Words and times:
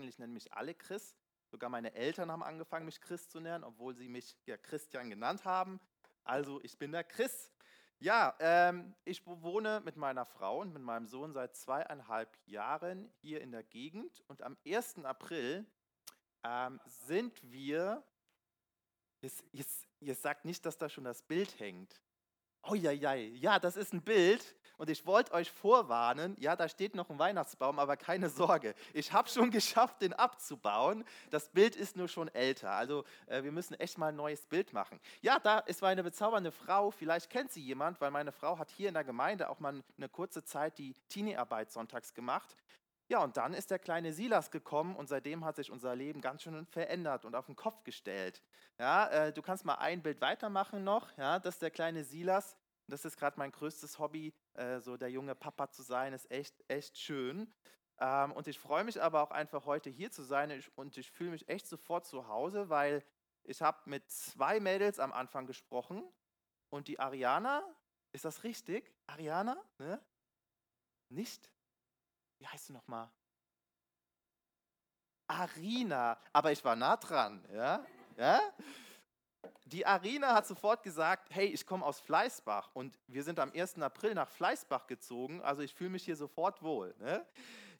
Eigentlich 0.00 0.18
nennen 0.18 0.32
mich 0.32 0.54
alle 0.54 0.74
Chris. 0.74 1.14
Sogar 1.50 1.68
meine 1.68 1.92
Eltern 1.92 2.32
haben 2.32 2.42
angefangen, 2.42 2.86
mich 2.86 3.02
Chris 3.02 3.28
zu 3.28 3.38
nennen, 3.38 3.64
obwohl 3.64 3.94
sie 3.94 4.08
mich 4.08 4.34
ja 4.46 4.56
Christian 4.56 5.10
genannt 5.10 5.44
haben. 5.44 5.78
Also 6.24 6.58
ich 6.62 6.78
bin 6.78 6.90
der 6.90 7.04
Chris. 7.04 7.52
Ja, 7.98 8.34
ähm, 8.40 8.94
ich 9.04 9.26
wohne 9.26 9.82
mit 9.84 9.96
meiner 9.96 10.24
Frau 10.24 10.60
und 10.62 10.72
mit 10.72 10.80
meinem 10.80 11.06
Sohn 11.06 11.34
seit 11.34 11.54
zweieinhalb 11.54 12.34
Jahren 12.46 13.12
hier 13.20 13.42
in 13.42 13.52
der 13.52 13.62
Gegend. 13.62 14.24
Und 14.26 14.40
am 14.40 14.56
1. 14.66 15.04
April 15.04 15.66
ähm, 16.44 16.80
sind 16.86 17.38
wir, 17.52 18.02
jetzt 19.20 20.22
sagt 20.22 20.46
nicht, 20.46 20.64
dass 20.64 20.78
da 20.78 20.88
schon 20.88 21.04
das 21.04 21.20
Bild 21.20 21.60
hängt. 21.60 22.00
Oh 22.62 22.74
ja, 22.74 22.90
ja, 22.90 23.12
ja, 23.12 23.58
das 23.58 23.76
ist 23.76 23.92
ein 23.92 24.00
Bild 24.00 24.56
und 24.80 24.88
ich 24.88 25.04
wollte 25.04 25.32
euch 25.32 25.50
vorwarnen, 25.50 26.34
ja, 26.40 26.56
da 26.56 26.66
steht 26.66 26.94
noch 26.94 27.10
ein 27.10 27.18
Weihnachtsbaum, 27.18 27.78
aber 27.78 27.98
keine 27.98 28.30
Sorge, 28.30 28.74
ich 28.94 29.12
habe 29.12 29.28
schon 29.28 29.50
geschafft, 29.50 30.00
den 30.00 30.14
abzubauen. 30.14 31.04
Das 31.28 31.50
Bild 31.50 31.76
ist 31.76 31.98
nur 31.98 32.08
schon 32.08 32.28
älter, 32.28 32.70
also 32.70 33.04
äh, 33.26 33.42
wir 33.42 33.52
müssen 33.52 33.74
echt 33.74 33.98
mal 33.98 34.06
ein 34.06 34.16
neues 34.16 34.46
Bild 34.46 34.72
machen. 34.72 34.98
Ja, 35.20 35.38
da 35.38 35.58
ist 35.58 35.84
eine 35.84 36.02
bezaubernde 36.02 36.50
Frau, 36.50 36.90
vielleicht 36.90 37.28
kennt 37.28 37.52
sie 37.52 37.60
jemand, 37.60 38.00
weil 38.00 38.10
meine 38.10 38.32
Frau 38.32 38.58
hat 38.58 38.70
hier 38.70 38.88
in 38.88 38.94
der 38.94 39.04
Gemeinde 39.04 39.50
auch 39.50 39.60
mal 39.60 39.82
eine 39.98 40.08
kurze 40.08 40.44
Zeit 40.44 40.78
die 40.78 40.94
Teenie-Arbeit 41.10 41.70
sonntags 41.70 42.14
gemacht. 42.14 42.56
Ja, 43.10 43.22
und 43.22 43.36
dann 43.36 43.52
ist 43.52 43.70
der 43.70 43.80
kleine 43.80 44.14
Silas 44.14 44.50
gekommen 44.50 44.96
und 44.96 45.08
seitdem 45.08 45.44
hat 45.44 45.56
sich 45.56 45.70
unser 45.70 45.94
Leben 45.94 46.22
ganz 46.22 46.42
schön 46.42 46.64
verändert 46.64 47.26
und 47.26 47.34
auf 47.34 47.46
den 47.46 47.56
Kopf 47.56 47.84
gestellt. 47.84 48.40
Ja, 48.78 49.08
äh, 49.08 49.32
du 49.32 49.42
kannst 49.42 49.66
mal 49.66 49.74
ein 49.74 50.00
Bild 50.00 50.22
weitermachen 50.22 50.84
noch. 50.84 51.06
Ja, 51.18 51.38
das 51.38 51.58
der 51.58 51.70
kleine 51.70 52.04
Silas. 52.04 52.56
Das 52.90 53.04
ist 53.04 53.16
gerade 53.16 53.38
mein 53.38 53.52
größtes 53.52 53.98
Hobby, 53.98 54.34
äh, 54.54 54.80
so 54.80 54.96
der 54.96 55.10
junge 55.10 55.34
Papa 55.34 55.70
zu 55.70 55.82
sein, 55.82 56.12
ist 56.12 56.30
echt, 56.30 56.62
echt 56.68 56.98
schön. 56.98 57.52
Ähm, 57.98 58.32
und 58.32 58.48
ich 58.48 58.58
freue 58.58 58.84
mich 58.84 59.00
aber 59.00 59.22
auch 59.22 59.30
einfach 59.30 59.66
heute 59.66 59.90
hier 59.90 60.10
zu 60.10 60.22
sein 60.22 60.50
ich, 60.50 60.76
und 60.76 60.96
ich 60.96 61.10
fühle 61.10 61.30
mich 61.30 61.48
echt 61.48 61.66
sofort 61.66 62.06
zu 62.06 62.28
Hause, 62.28 62.68
weil 62.68 63.04
ich 63.44 63.62
habe 63.62 63.78
mit 63.86 64.10
zwei 64.10 64.60
Mädels 64.60 64.98
am 64.98 65.12
Anfang 65.12 65.46
gesprochen 65.46 66.02
und 66.68 66.88
die 66.88 66.98
Ariana, 67.00 67.62
ist 68.12 68.24
das 68.24 68.44
richtig? 68.44 68.92
Ariana? 69.06 69.56
Ne? 69.78 70.00
Nicht? 71.08 71.50
wie 72.40 72.46
heißt 72.46 72.70
du 72.70 72.72
nochmal? 72.72 73.10
Arina, 75.28 76.18
aber 76.32 76.50
ich 76.50 76.64
war 76.64 76.74
nah 76.74 76.96
dran, 76.96 77.46
ja? 77.52 77.86
ja? 78.16 78.40
Die 79.64 79.86
Arina 79.86 80.34
hat 80.34 80.46
sofort 80.46 80.82
gesagt, 80.82 81.28
hey, 81.30 81.46
ich 81.46 81.64
komme 81.64 81.84
aus 81.86 82.00
Fleißbach 82.00 82.70
und 82.74 82.98
wir 83.06 83.22
sind 83.22 83.38
am 83.38 83.52
1. 83.52 83.78
April 83.78 84.14
nach 84.14 84.28
Fleißbach 84.28 84.86
gezogen, 84.88 85.40
also 85.42 85.62
ich 85.62 85.74
fühle 85.74 85.90
mich 85.90 86.04
hier 86.04 86.16
sofort 86.16 86.62
wohl. 86.62 86.94
Ne? 86.98 87.24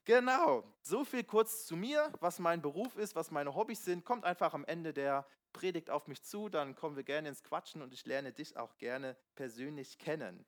Genau, 0.04 0.62
so 0.82 1.04
viel 1.04 1.24
kurz 1.24 1.66
zu 1.66 1.76
mir, 1.76 2.12
was 2.20 2.38
mein 2.38 2.62
Beruf 2.62 2.96
ist, 2.96 3.16
was 3.16 3.30
meine 3.30 3.54
Hobbys 3.54 3.84
sind. 3.84 4.04
Kommt 4.04 4.24
einfach 4.24 4.54
am 4.54 4.64
Ende 4.64 4.92
der 4.92 5.26
Predigt 5.52 5.90
auf 5.90 6.06
mich 6.06 6.22
zu, 6.22 6.48
dann 6.48 6.76
kommen 6.76 6.96
wir 6.96 7.02
gerne 7.02 7.28
ins 7.28 7.42
Quatschen 7.42 7.82
und 7.82 7.92
ich 7.92 8.06
lerne 8.06 8.32
dich 8.32 8.56
auch 8.56 8.78
gerne 8.78 9.16
persönlich 9.34 9.98
kennen. 9.98 10.46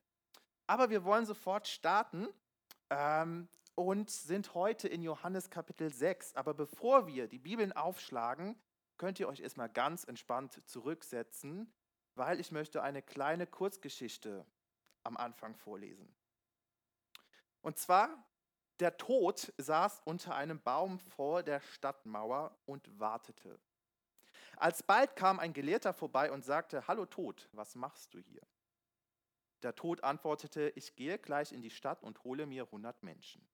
Aber 0.68 0.90
wir 0.90 1.04
wollen 1.04 1.26
sofort 1.26 1.66
starten. 1.66 2.28
Ähm, 2.88 3.48
und 3.74 4.10
sind 4.10 4.54
heute 4.54 4.88
in 4.88 5.02
Johannes 5.02 5.50
Kapitel 5.50 5.92
6. 5.92 6.34
Aber 6.34 6.54
bevor 6.54 7.06
wir 7.06 7.26
die 7.26 7.38
Bibeln 7.38 7.72
aufschlagen, 7.72 8.56
könnt 8.98 9.20
ihr 9.20 9.28
euch 9.28 9.40
erstmal 9.40 9.68
ganz 9.68 10.04
entspannt 10.04 10.60
zurücksetzen, 10.68 11.72
weil 12.14 12.40
ich 12.40 12.52
möchte 12.52 12.82
eine 12.82 13.02
kleine 13.02 13.46
Kurzgeschichte 13.46 14.46
am 15.02 15.16
Anfang 15.16 15.56
vorlesen. 15.56 16.14
Und 17.62 17.78
zwar, 17.78 18.24
der 18.80 18.96
Tod 18.96 19.52
saß 19.58 20.02
unter 20.04 20.34
einem 20.34 20.60
Baum 20.60 20.98
vor 20.98 21.42
der 21.42 21.60
Stadtmauer 21.60 22.56
und 22.66 22.98
wartete. 22.98 23.58
Alsbald 24.56 25.16
kam 25.16 25.38
ein 25.38 25.52
Gelehrter 25.52 25.92
vorbei 25.92 26.30
und 26.30 26.44
sagte, 26.44 26.86
Hallo 26.86 27.06
Tod, 27.06 27.48
was 27.52 27.74
machst 27.74 28.14
du 28.14 28.18
hier? 28.18 28.42
Der 29.62 29.74
Tod 29.74 30.02
antwortete, 30.02 30.72
ich 30.74 30.96
gehe 30.96 31.18
gleich 31.18 31.52
in 31.52 31.62
die 31.62 31.70
Stadt 31.70 32.02
und 32.02 32.24
hole 32.24 32.46
mir 32.46 32.70
hundert 32.70 33.02
Menschen. 33.02 33.46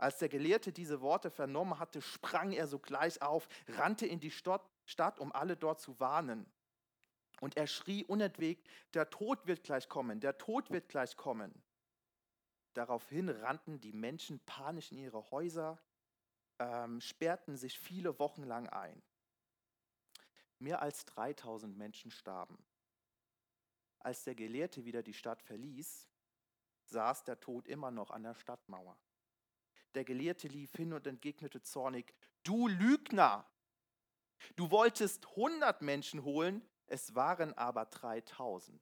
Als 0.00 0.16
der 0.16 0.30
Gelehrte 0.30 0.72
diese 0.72 1.02
Worte 1.02 1.30
vernommen 1.30 1.78
hatte, 1.78 2.00
sprang 2.00 2.52
er 2.52 2.66
sogleich 2.66 3.20
auf, 3.20 3.46
rannte 3.68 4.06
in 4.06 4.18
die 4.18 4.30
Stadt, 4.30 5.18
um 5.18 5.30
alle 5.30 5.58
dort 5.58 5.78
zu 5.78 6.00
warnen. 6.00 6.50
Und 7.42 7.58
er 7.58 7.66
schrie 7.66 8.04
unentwegt, 8.04 8.66
der 8.94 9.10
Tod 9.10 9.46
wird 9.46 9.62
gleich 9.62 9.90
kommen, 9.90 10.18
der 10.20 10.38
Tod 10.38 10.70
wird 10.70 10.88
gleich 10.88 11.18
kommen. 11.18 11.52
Daraufhin 12.72 13.28
rannten 13.28 13.78
die 13.78 13.92
Menschen 13.92 14.40
panisch 14.46 14.90
in 14.90 14.96
ihre 14.96 15.30
Häuser, 15.30 15.78
ähm, 16.58 17.02
sperrten 17.02 17.58
sich 17.58 17.78
viele 17.78 18.18
Wochen 18.18 18.44
lang 18.44 18.70
ein. 18.70 19.02
Mehr 20.58 20.80
als 20.80 21.04
3000 21.04 21.76
Menschen 21.76 22.10
starben. 22.10 22.56
Als 23.98 24.24
der 24.24 24.34
Gelehrte 24.34 24.86
wieder 24.86 25.02
die 25.02 25.12
Stadt 25.12 25.42
verließ, 25.42 26.08
saß 26.84 27.24
der 27.24 27.38
Tod 27.38 27.68
immer 27.68 27.90
noch 27.90 28.10
an 28.10 28.22
der 28.22 28.34
Stadtmauer. 28.34 28.96
Der 29.94 30.04
Gelehrte 30.04 30.48
lief 30.48 30.72
hin 30.76 30.92
und 30.92 31.06
entgegnete 31.06 31.62
zornig, 31.62 32.14
du 32.44 32.68
Lügner, 32.68 33.48
du 34.56 34.70
wolltest 34.70 35.26
100 35.28 35.82
Menschen 35.82 36.22
holen, 36.22 36.62
es 36.86 37.14
waren 37.14 37.54
aber 37.54 37.86
3000. 37.86 38.80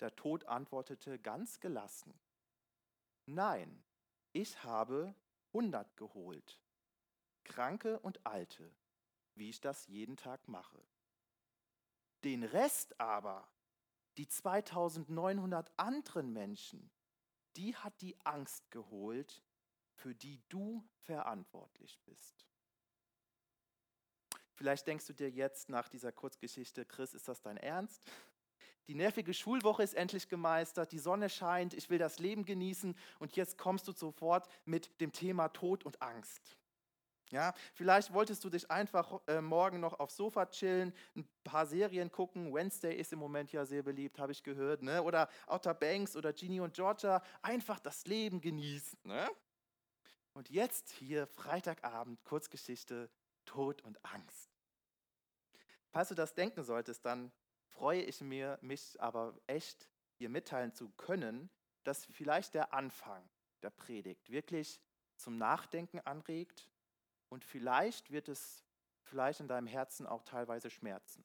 Der 0.00 0.14
Tod 0.16 0.44
antwortete 0.46 1.18
ganz 1.18 1.60
gelassen, 1.60 2.18
nein, 3.26 3.82
ich 4.32 4.62
habe 4.62 5.14
100 5.48 5.96
geholt, 5.96 6.60
Kranke 7.44 7.98
und 8.00 8.24
Alte, 8.26 8.74
wie 9.34 9.48
ich 9.48 9.60
das 9.60 9.86
jeden 9.86 10.16
Tag 10.16 10.48
mache. 10.48 10.82
Den 12.24 12.44
Rest 12.44 13.00
aber, 13.00 13.48
die 14.18 14.28
2900 14.28 15.72
anderen 15.78 16.32
Menschen, 16.32 16.90
die 17.56 17.74
hat 17.76 18.00
die 18.00 18.16
Angst 18.24 18.70
geholt, 18.70 19.42
für 19.94 20.14
die 20.14 20.40
du 20.48 20.84
verantwortlich 21.02 21.98
bist. 22.04 22.46
Vielleicht 24.54 24.86
denkst 24.86 25.06
du 25.06 25.12
dir 25.14 25.30
jetzt 25.30 25.68
nach 25.68 25.88
dieser 25.88 26.12
Kurzgeschichte, 26.12 26.84
Chris, 26.84 27.14
ist 27.14 27.28
das 27.28 27.40
dein 27.40 27.56
Ernst? 27.56 28.04
Die 28.88 28.94
nervige 28.94 29.32
Schulwoche 29.32 29.82
ist 29.82 29.94
endlich 29.94 30.28
gemeistert, 30.28 30.92
die 30.92 30.98
Sonne 30.98 31.28
scheint, 31.28 31.74
ich 31.74 31.90
will 31.90 31.98
das 31.98 32.18
Leben 32.18 32.44
genießen 32.44 32.96
und 33.20 33.36
jetzt 33.36 33.56
kommst 33.56 33.86
du 33.88 33.92
sofort 33.92 34.48
mit 34.64 35.00
dem 35.00 35.12
Thema 35.12 35.48
Tod 35.48 35.84
und 35.84 36.02
Angst. 36.02 36.59
Ja, 37.30 37.54
vielleicht 37.74 38.12
wolltest 38.12 38.42
du 38.42 38.50
dich 38.50 38.68
einfach 38.70 39.20
äh, 39.28 39.40
morgen 39.40 39.78
noch 39.78 40.00
aufs 40.00 40.16
Sofa 40.16 40.46
chillen, 40.46 40.92
ein 41.14 41.28
paar 41.44 41.64
Serien 41.64 42.10
gucken. 42.10 42.52
Wednesday 42.52 42.96
ist 42.96 43.12
im 43.12 43.20
Moment 43.20 43.52
ja 43.52 43.64
sehr 43.64 43.84
beliebt, 43.84 44.18
habe 44.18 44.32
ich 44.32 44.42
gehört. 44.42 44.82
Ne? 44.82 45.00
Oder 45.02 45.28
Outer 45.46 45.74
Banks 45.74 46.16
oder 46.16 46.32
Ginny 46.32 46.60
und 46.60 46.74
Georgia. 46.74 47.22
Einfach 47.40 47.78
das 47.78 48.04
Leben 48.06 48.40
genießen. 48.40 48.98
Ne? 49.04 49.30
Und 50.32 50.50
jetzt 50.50 50.90
hier 50.90 51.28
Freitagabend, 51.28 52.24
Kurzgeschichte, 52.24 53.08
Tod 53.44 53.82
und 53.82 54.04
Angst. 54.04 54.50
Falls 55.90 56.08
du 56.08 56.14
das 56.16 56.34
denken 56.34 56.64
solltest, 56.64 57.04
dann 57.04 57.30
freue 57.68 58.02
ich 58.02 58.20
mir, 58.20 58.58
mich 58.60 59.00
aber 59.00 59.40
echt 59.46 59.88
dir 60.18 60.28
mitteilen 60.28 60.72
zu 60.72 60.90
können, 60.90 61.48
dass 61.84 62.06
vielleicht 62.06 62.54
der 62.54 62.74
Anfang 62.74 63.28
der 63.62 63.70
Predigt 63.70 64.30
wirklich 64.30 64.80
zum 65.16 65.38
Nachdenken 65.38 66.00
anregt 66.00 66.68
und 67.30 67.44
vielleicht 67.44 68.10
wird 68.10 68.28
es 68.28 68.62
vielleicht 69.02 69.40
in 69.40 69.48
deinem 69.48 69.66
Herzen 69.66 70.06
auch 70.06 70.22
teilweise 70.22 70.68
schmerzen. 70.68 71.24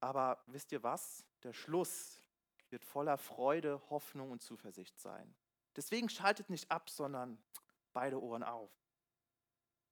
Aber 0.00 0.42
wisst 0.46 0.70
ihr 0.70 0.82
was? 0.82 1.24
Der 1.42 1.52
Schluss 1.52 2.20
wird 2.68 2.84
voller 2.84 3.16
Freude, 3.16 3.80
Hoffnung 3.90 4.30
und 4.30 4.42
Zuversicht 4.42 4.98
sein. 5.00 5.34
Deswegen 5.76 6.08
schaltet 6.08 6.50
nicht 6.50 6.70
ab, 6.70 6.90
sondern 6.90 7.42
beide 7.92 8.22
Ohren 8.22 8.42
auf. 8.42 8.70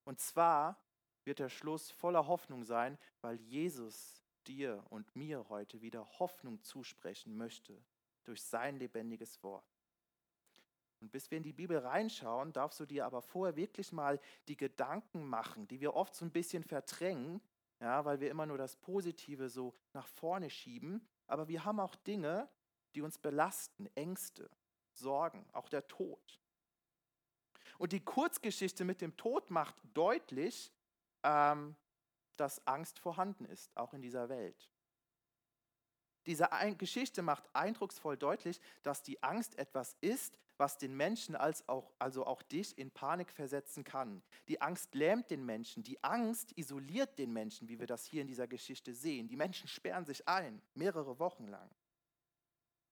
Und 0.05 0.21
zwar 0.21 0.79
wird 1.25 1.39
der 1.39 1.49
Schluss 1.49 1.91
voller 1.91 2.27
Hoffnung 2.27 2.65
sein, 2.65 2.99
weil 3.21 3.41
Jesus 3.41 4.23
dir 4.47 4.85
und 4.91 5.15
mir 5.17 5.49
heute 5.49 5.81
wieder 5.81 6.07
Hoffnung 6.19 6.63
zusprechen 6.63 7.37
möchte 7.37 7.83
durch 8.25 8.43
sein 8.43 8.77
lebendiges 8.77 9.43
Wort. 9.43 9.72
Und 11.03 11.11
bis 11.11 11.33
wir 11.33 11.39
in 11.39 11.43
die 11.43 11.53
Bibel 11.53 11.79
reinschauen, 11.79 12.53
darfst 12.53 12.79
du 12.79 12.87
dir 12.87 13.05
aber 13.05 13.23
vorher 13.23 13.57
wirklich 13.57 13.91
mal 13.91 14.21
die 14.47 14.57
Gedanken 14.57 15.27
machen, 15.27 15.67
die 15.67 15.81
wir 15.81 15.95
oft 15.95 16.15
so 16.15 16.25
ein 16.25 16.31
bisschen 16.31 16.63
verdrängen, 16.63 17.43
ja, 17.81 18.05
weil 18.05 18.21
wir 18.21 18.31
immer 18.31 18.47
nur 18.47 18.57
das 18.57 18.77
Positive 18.77 19.49
so 19.49 19.75
nach 19.95 20.07
vorne 20.07 20.49
schieben. 20.49 21.05
Aber 21.27 21.49
wir 21.49 21.65
haben 21.65 21.81
auch 21.81 21.97
Dinge, 21.97 22.49
die 22.95 23.03
uns 23.03 23.19
belasten, 23.19 23.89
Ängste, 23.97 24.49
Sorgen, 24.93 25.45
auch 25.53 25.69
der 25.69 25.89
Tod. 25.89 26.41
Und 27.79 27.91
die 27.91 28.05
Kurzgeschichte 28.05 28.85
mit 28.85 29.01
dem 29.01 29.17
Tod 29.17 29.51
macht 29.51 29.75
deutlich, 29.95 30.73
ähm, 31.25 31.75
dass 32.37 32.65
Angst 32.65 33.01
vorhanden 33.01 33.45
ist, 33.47 33.77
auch 33.77 33.93
in 33.93 34.03
dieser 34.03 34.29
Welt. 34.29 34.71
Diese 36.27 36.49
Geschichte 36.79 37.23
macht 37.23 37.49
eindrucksvoll 37.53 38.17
deutlich, 38.17 38.61
dass 38.83 39.03
die 39.03 39.23
Angst 39.23 39.59
etwas 39.59 39.97
ist, 40.01 40.39
was 40.57 40.79
den 40.79 40.97
Menschen 40.97 41.35
als 41.35 41.69
auch, 41.69 41.93
also 41.99 42.25
auch 42.27 42.43
dich 42.43 42.79
in 42.79 42.91
Panik 42.93 43.33
versetzen 43.33 43.83
kann. 43.83 44.23
Die 44.47 44.61
Angst 44.61 44.95
lähmt 44.95 45.31
den 45.31 45.45
Menschen, 45.45 45.83
die 45.83 46.03
Angst 46.05 46.57
isoliert 46.57 47.19
den 47.19 47.33
Menschen, 47.33 47.69
wie 47.69 47.81
wir 47.81 47.87
das 47.89 48.05
hier 48.05 48.23
in 48.23 48.29
dieser 48.29 48.47
Geschichte 48.47 48.95
sehen. 48.95 49.27
Die 49.27 49.37
Menschen 49.37 49.67
sperren 49.67 50.05
sich 50.05 50.29
ein, 50.29 50.63
mehrere 50.75 51.19
Wochen 51.19 51.49
lang. 51.49 51.71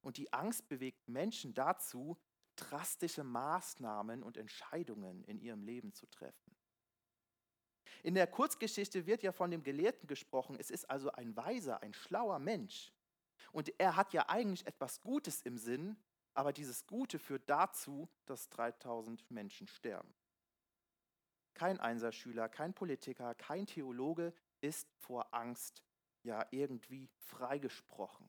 Und 0.03 0.17
die 0.17 0.33
Angst 0.33 0.69
bewegt 0.69 1.09
Menschen 1.09 1.55
dazu, 1.55 2.17
drastische 2.57 3.23
Maßnahmen 3.23 4.23
und 4.23 4.37
Entscheidungen 4.37 5.23
in 5.25 5.39
ihrem 5.41 5.63
Leben 5.63 5.93
zu 5.93 6.07
treffen. 6.07 6.57
In 8.03 8.15
der 8.15 8.27
Kurzgeschichte 8.27 9.07
wird 9.07 9.23
ja 9.23 9.33
von 9.33 9.51
dem 9.51 9.63
Gelehrten 9.63 10.07
gesprochen. 10.07 10.57
Es 10.59 10.71
ist 10.71 10.89
also 10.89 11.13
ein 11.13 11.37
weiser, 11.37 11.83
ein 11.83 11.93
schlauer 11.93 12.39
Mensch. 12.39 12.93
Und 13.53 13.73
er 13.79 13.97
hat 13.97 14.13
ja 14.13 14.29
eigentlich 14.29 14.67
etwas 14.67 15.01
Gutes 15.01 15.43
im 15.43 15.59
Sinn, 15.59 15.97
aber 16.35 16.53
dieses 16.53 16.87
Gute 16.87 17.19
führt 17.19 17.49
dazu, 17.49 18.09
dass 18.27 18.49
3000 18.51 19.31
Menschen 19.31 19.67
sterben. 19.67 20.15
Kein 21.55 21.81
Einserschüler, 21.81 22.49
kein 22.49 22.73
Politiker, 22.73 23.35
kein 23.35 23.67
Theologe 23.67 24.33
ist 24.61 24.89
vor 24.97 25.35
Angst 25.35 25.83
ja 26.23 26.47
irgendwie 26.51 27.09
freigesprochen. 27.17 28.29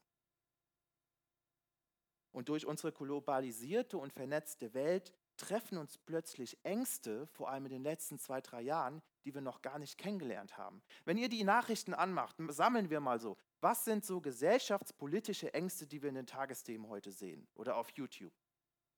Und 2.31 2.50
durch 2.50 2.66
unsere 2.66 2.92
globalisierte 2.92 3.98
und 3.98 4.13
vernetzte 4.13 4.74
Welt 4.74 5.13
treffen 5.38 5.78
uns 5.78 5.98
plötzlich 5.98 6.58
Ängste, 6.63 7.28
vor 7.28 7.50
allem 7.50 7.66
in 7.66 7.72
den 7.72 7.84
letzten 7.84 8.19
zwei, 8.19 8.42
drei 8.42 8.62
Jahren, 8.62 9.02
die 9.25 9.34
wir 9.34 9.42
noch 9.42 9.62
gar 9.62 9.80
nicht 9.80 9.98
kennengelernt 9.98 10.58
haben. 10.58 10.81
Wenn 11.04 11.18
ihr 11.18 11.30
die 11.30 11.44
Nachrichten 11.44 11.94
anmacht, 11.94 12.38
sammeln 12.48 12.90
wir 12.90 13.00
mal 13.00 13.19
so, 13.19 13.38
was 13.62 13.86
sind 13.86 14.04
so 14.04 14.19
gesellschaftspolitische 14.19 15.54
Ängste, 15.54 15.88
die 15.88 16.02
wir 16.02 16.10
in 16.10 16.16
den 16.16 16.28
Tagesthemen 16.28 16.90
heute 16.90 17.12
sehen 17.12 17.48
oder 17.54 17.78
auf 17.78 17.90
YouTube? 17.92 18.34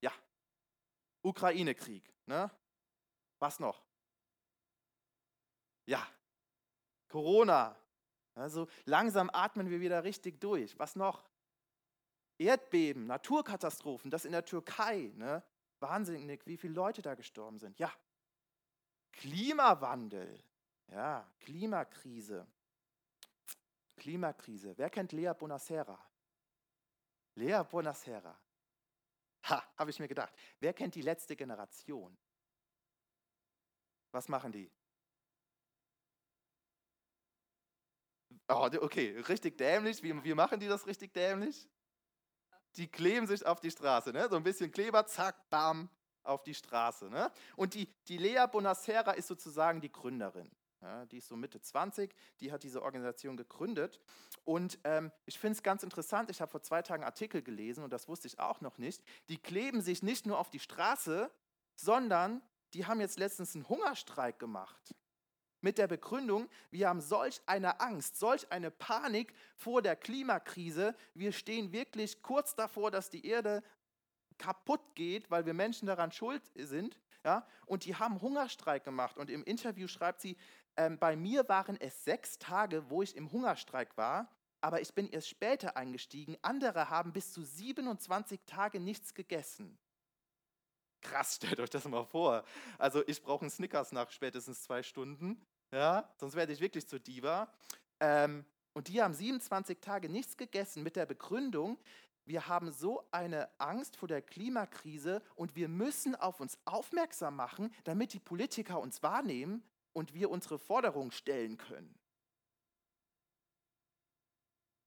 Ja, 0.02 0.12
Ukraine-Krieg. 1.22 2.12
Ne? 2.26 2.50
Was 3.40 3.60
noch? 3.60 3.84
Ja, 5.86 6.08
Corona. 7.10 7.78
Also 8.36 8.68
langsam 8.86 9.30
atmen 9.32 9.70
wir 9.70 9.82
wieder 9.82 10.04
richtig 10.04 10.40
durch. 10.40 10.80
Was 10.80 10.96
noch? 10.96 11.30
Erdbeben, 12.38 13.06
Naturkatastrophen, 13.06 14.10
das 14.10 14.26
in 14.26 14.32
der 14.32 14.46
Türkei. 14.46 15.12
Ne? 15.16 15.44
Wahnsinnig, 15.80 16.46
wie 16.48 16.58
viele 16.58 16.74
Leute 16.74 17.02
da 17.02 17.14
gestorben 17.16 17.60
sind. 17.60 17.78
Ja, 17.78 17.94
Klimawandel. 19.12 20.44
Ja, 20.92 21.30
Klimakrise. 21.40 22.48
Klimakrise. 23.96 24.78
Wer 24.78 24.90
kennt 24.90 25.12
Lea 25.12 25.32
Bonacera? 25.38 26.00
Lea 27.36 27.62
Bonacera. 27.70 28.38
Ha, 29.44 29.64
habe 29.78 29.90
ich 29.90 30.00
mir 30.00 30.08
gedacht. 30.08 30.34
Wer 30.60 30.74
kennt 30.74 30.96
die 30.96 31.02
letzte 31.02 31.36
Generation? 31.36 32.18
Was 34.12 34.30
machen 34.30 34.52
die? 34.52 34.72
Oh, 38.48 38.70
okay, 38.82 39.18
richtig 39.28 39.58
dämlich. 39.58 40.04
Wie, 40.04 40.24
wie 40.24 40.34
machen 40.34 40.60
die 40.60 40.68
das 40.68 40.86
richtig 40.86 41.14
dämlich? 41.14 41.70
Die 42.76 42.88
kleben 42.88 43.28
sich 43.28 43.46
auf 43.46 43.60
die 43.60 43.72
Straße, 43.72 44.12
ne? 44.12 44.28
So 44.30 44.36
ein 44.36 44.44
bisschen 44.44 44.72
Kleber, 44.72 45.06
zack, 45.06 45.50
bam, 45.50 45.90
auf 46.24 46.44
die 46.44 46.54
Straße. 46.54 47.10
Ne? 47.10 47.32
Und 47.56 47.74
die, 47.74 47.94
die 48.08 48.18
Lea 48.18 48.46
Bonacera 48.52 49.12
ist 49.12 49.28
sozusagen 49.28 49.82
die 49.82 49.92
Gründerin. 49.92 50.50
Ja, 50.84 51.06
die 51.06 51.20
ist 51.20 51.30
so 51.30 51.38
Mitte 51.38 51.62
20, 51.62 52.14
die 52.42 52.52
hat 52.52 52.64
diese 52.64 52.82
Organisation 52.82 53.38
gegründet. 53.38 54.02
Und 54.44 54.80
ähm, 54.84 55.14
ich 55.26 55.40
finde 55.40 55.56
es 55.56 55.64
ganz 55.64 55.82
interessant, 55.82 56.30
ich 56.30 56.42
habe 56.42 56.52
vor 56.52 56.62
zwei 56.62 56.82
Tagen 56.82 57.06
Artikel 57.06 57.42
gelesen 57.42 57.86
und 57.86 57.94
das 57.94 58.10
wusste 58.10 58.28
ich 58.28 58.40
auch 58.40 58.60
noch 58.60 58.78
nicht. 58.78 59.02
Die 59.30 59.38
kleben 59.38 59.82
sich 59.82 60.04
nicht 60.04 60.26
nur 60.26 60.38
auf 60.38 60.50
die 60.50 60.60
Straße, 60.60 61.32
sondern 61.76 62.42
die 62.74 62.86
haben 62.86 63.00
jetzt 63.00 63.18
letztens 63.18 63.56
einen 63.56 63.70
Hungerstreik 63.70 64.40
gemacht. 64.40 64.94
Mit 65.62 65.78
der 65.78 65.88
Begründung, 65.88 66.50
wir 66.70 66.90
haben 66.90 67.00
solch 67.00 67.42
eine 67.46 67.80
Angst, 67.80 68.20
solch 68.20 68.52
eine 68.52 68.70
Panik 68.70 69.34
vor 69.56 69.82
der 69.82 69.96
Klimakrise. 69.96 70.98
Wir 71.14 71.32
stehen 71.32 71.72
wirklich 71.72 72.22
kurz 72.22 72.56
davor, 72.56 72.92
dass 72.92 73.10
die 73.10 73.26
Erde 73.26 73.64
kaputt 74.38 74.82
geht, 74.96 75.32
weil 75.32 75.46
wir 75.46 75.54
Menschen 75.54 75.86
daran 75.86 76.12
schuld 76.12 76.44
sind. 76.56 77.00
Ja? 77.24 77.48
Und 77.66 77.86
die 77.86 77.96
haben 77.96 78.22
Hungerstreik 78.22 78.84
gemacht. 78.84 79.18
Und 79.18 79.30
im 79.30 79.44
Interview 79.44 79.88
schreibt 79.88 80.22
sie, 80.22 80.38
ähm, 80.78 80.98
bei 80.98 81.16
mir 81.16 81.48
waren 81.48 81.80
es 81.80 82.04
sechs 82.04 82.38
Tage, 82.40 82.90
wo 82.90 83.02
ich 83.02 83.16
im 83.16 83.32
Hungerstreik 83.32 83.98
war, 83.98 84.30
aber 84.62 84.82
ich 84.82 84.94
bin 84.94 85.10
erst 85.10 85.30
später 85.30 85.76
eingestiegen. 85.78 86.38
Andere 86.42 86.90
haben 86.90 87.14
bis 87.14 87.34
zu 87.34 87.44
27 87.44 88.42
Tage 88.46 88.80
nichts 88.80 89.14
gegessen. 89.14 89.78
Krass, 91.02 91.36
stellt 91.36 91.60
euch 91.60 91.70
das 91.70 91.86
mal 91.86 92.06
vor. 92.06 92.44
Also 92.78 93.04
ich 93.08 93.22
brauche 93.22 93.42
einen 93.42 93.52
Snickers 93.52 93.92
nach 93.92 94.10
spätestens 94.12 94.64
zwei 94.64 94.84
Stunden, 94.84 95.46
ja, 95.72 96.10
sonst 96.18 96.36
werde 96.36 96.54
ich 96.54 96.62
wirklich 96.62 96.88
zu 96.88 97.00
Diva. 97.00 97.52
Ähm, 98.00 98.46
und 98.74 98.88
die 98.88 99.02
haben 99.02 99.14
27 99.14 99.80
Tage 99.82 100.10
nichts 100.10 100.38
gegessen 100.38 100.82
mit 100.82 100.96
der 100.96 101.06
Begründung, 101.06 101.78
wir 102.26 102.48
haben 102.48 102.72
so 102.72 103.04
eine 103.12 103.50
Angst 103.60 103.98
vor 103.98 104.08
der 104.08 104.22
Klimakrise 104.22 105.22
und 105.36 105.56
wir 105.56 105.68
müssen 105.68 106.16
auf 106.16 106.40
uns 106.40 106.58
aufmerksam 106.64 107.36
machen, 107.36 107.74
damit 107.84 108.14
die 108.14 108.20
Politiker 108.20 108.80
uns 108.80 109.04
wahrnehmen, 109.04 109.62
und 109.94 110.14
wir 110.14 110.30
unsere 110.30 110.60
Forderungen 110.60 111.12
stellen 111.12 111.58
können. 111.58 111.98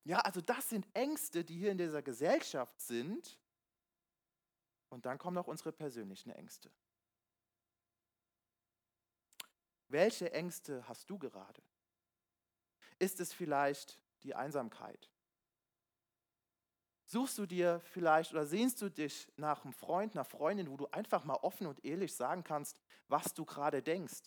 Ja, 0.04 0.18
also 0.20 0.40
das 0.40 0.68
sind 0.68 0.86
Ängste, 0.94 1.44
die 1.44 1.58
hier 1.58 1.72
in 1.72 1.78
dieser 1.78 2.02
Gesellschaft 2.02 2.80
sind. 2.80 3.40
Und 4.88 5.04
dann 5.04 5.18
kommen 5.18 5.34
noch 5.34 5.48
unsere 5.48 5.72
persönlichen 5.72 6.30
Ängste. 6.30 6.70
Welche 9.88 10.32
Ängste 10.32 10.86
hast 10.88 11.10
du 11.10 11.18
gerade? 11.18 11.62
Ist 12.98 13.20
es 13.20 13.32
vielleicht 13.32 14.00
die 14.22 14.34
Einsamkeit? 14.34 15.10
Suchst 17.04 17.38
du 17.38 17.46
dir 17.46 17.80
vielleicht 17.92 18.32
oder 18.32 18.46
sehnst 18.46 18.82
du 18.82 18.88
dich 18.88 19.30
nach 19.36 19.64
einem 19.64 19.72
Freund, 19.72 20.14
einer 20.14 20.24
Freundin, 20.24 20.70
wo 20.70 20.76
du 20.76 20.86
einfach 20.88 21.24
mal 21.24 21.36
offen 21.36 21.66
und 21.66 21.84
ehrlich 21.84 22.14
sagen 22.14 22.42
kannst, 22.42 22.80
was 23.08 23.32
du 23.34 23.44
gerade 23.44 23.80
denkst? 23.80 24.22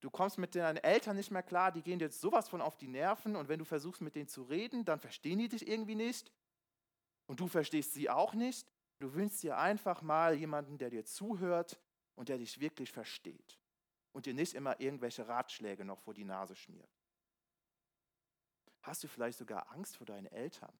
Du 0.00 0.10
kommst 0.10 0.38
mit 0.38 0.54
deinen 0.54 0.76
Eltern 0.76 1.16
nicht 1.16 1.30
mehr 1.30 1.42
klar, 1.42 1.72
die 1.72 1.82
gehen 1.82 1.98
dir 1.98 2.06
jetzt 2.06 2.20
sowas 2.20 2.48
von 2.48 2.60
auf 2.60 2.76
die 2.76 2.86
Nerven 2.86 3.34
und 3.34 3.48
wenn 3.48 3.58
du 3.58 3.64
versuchst 3.64 4.00
mit 4.00 4.14
denen 4.14 4.28
zu 4.28 4.44
reden, 4.44 4.84
dann 4.84 5.00
verstehen 5.00 5.38
die 5.38 5.48
dich 5.48 5.66
irgendwie 5.66 5.96
nicht 5.96 6.32
und 7.26 7.40
du 7.40 7.48
verstehst 7.48 7.94
sie 7.94 8.08
auch 8.08 8.34
nicht. 8.34 8.70
Du 9.00 9.14
wünschst 9.14 9.42
dir 9.42 9.58
einfach 9.58 10.02
mal 10.02 10.34
jemanden, 10.34 10.78
der 10.78 10.90
dir 10.90 11.04
zuhört 11.04 11.80
und 12.14 12.28
der 12.28 12.38
dich 12.38 12.60
wirklich 12.60 12.92
versteht 12.92 13.58
und 14.12 14.26
dir 14.26 14.34
nicht 14.34 14.54
immer 14.54 14.80
irgendwelche 14.80 15.26
Ratschläge 15.26 15.84
noch 15.84 15.98
vor 15.98 16.14
die 16.14 16.24
Nase 16.24 16.54
schmiert. 16.54 16.90
Hast 18.82 19.02
du 19.02 19.08
vielleicht 19.08 19.38
sogar 19.38 19.70
Angst 19.72 19.96
vor 19.96 20.06
deinen 20.06 20.26
Eltern? 20.26 20.72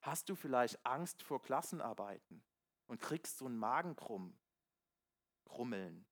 Hast 0.00 0.28
du 0.28 0.34
vielleicht 0.34 0.84
Angst 0.84 1.22
vor 1.22 1.42
Klassenarbeiten 1.42 2.42
und 2.86 3.00
kriegst 3.00 3.38
so 3.38 3.46
ein 3.46 3.56
Magenkrumm, 3.56 4.38
Krummeln? 5.44 6.06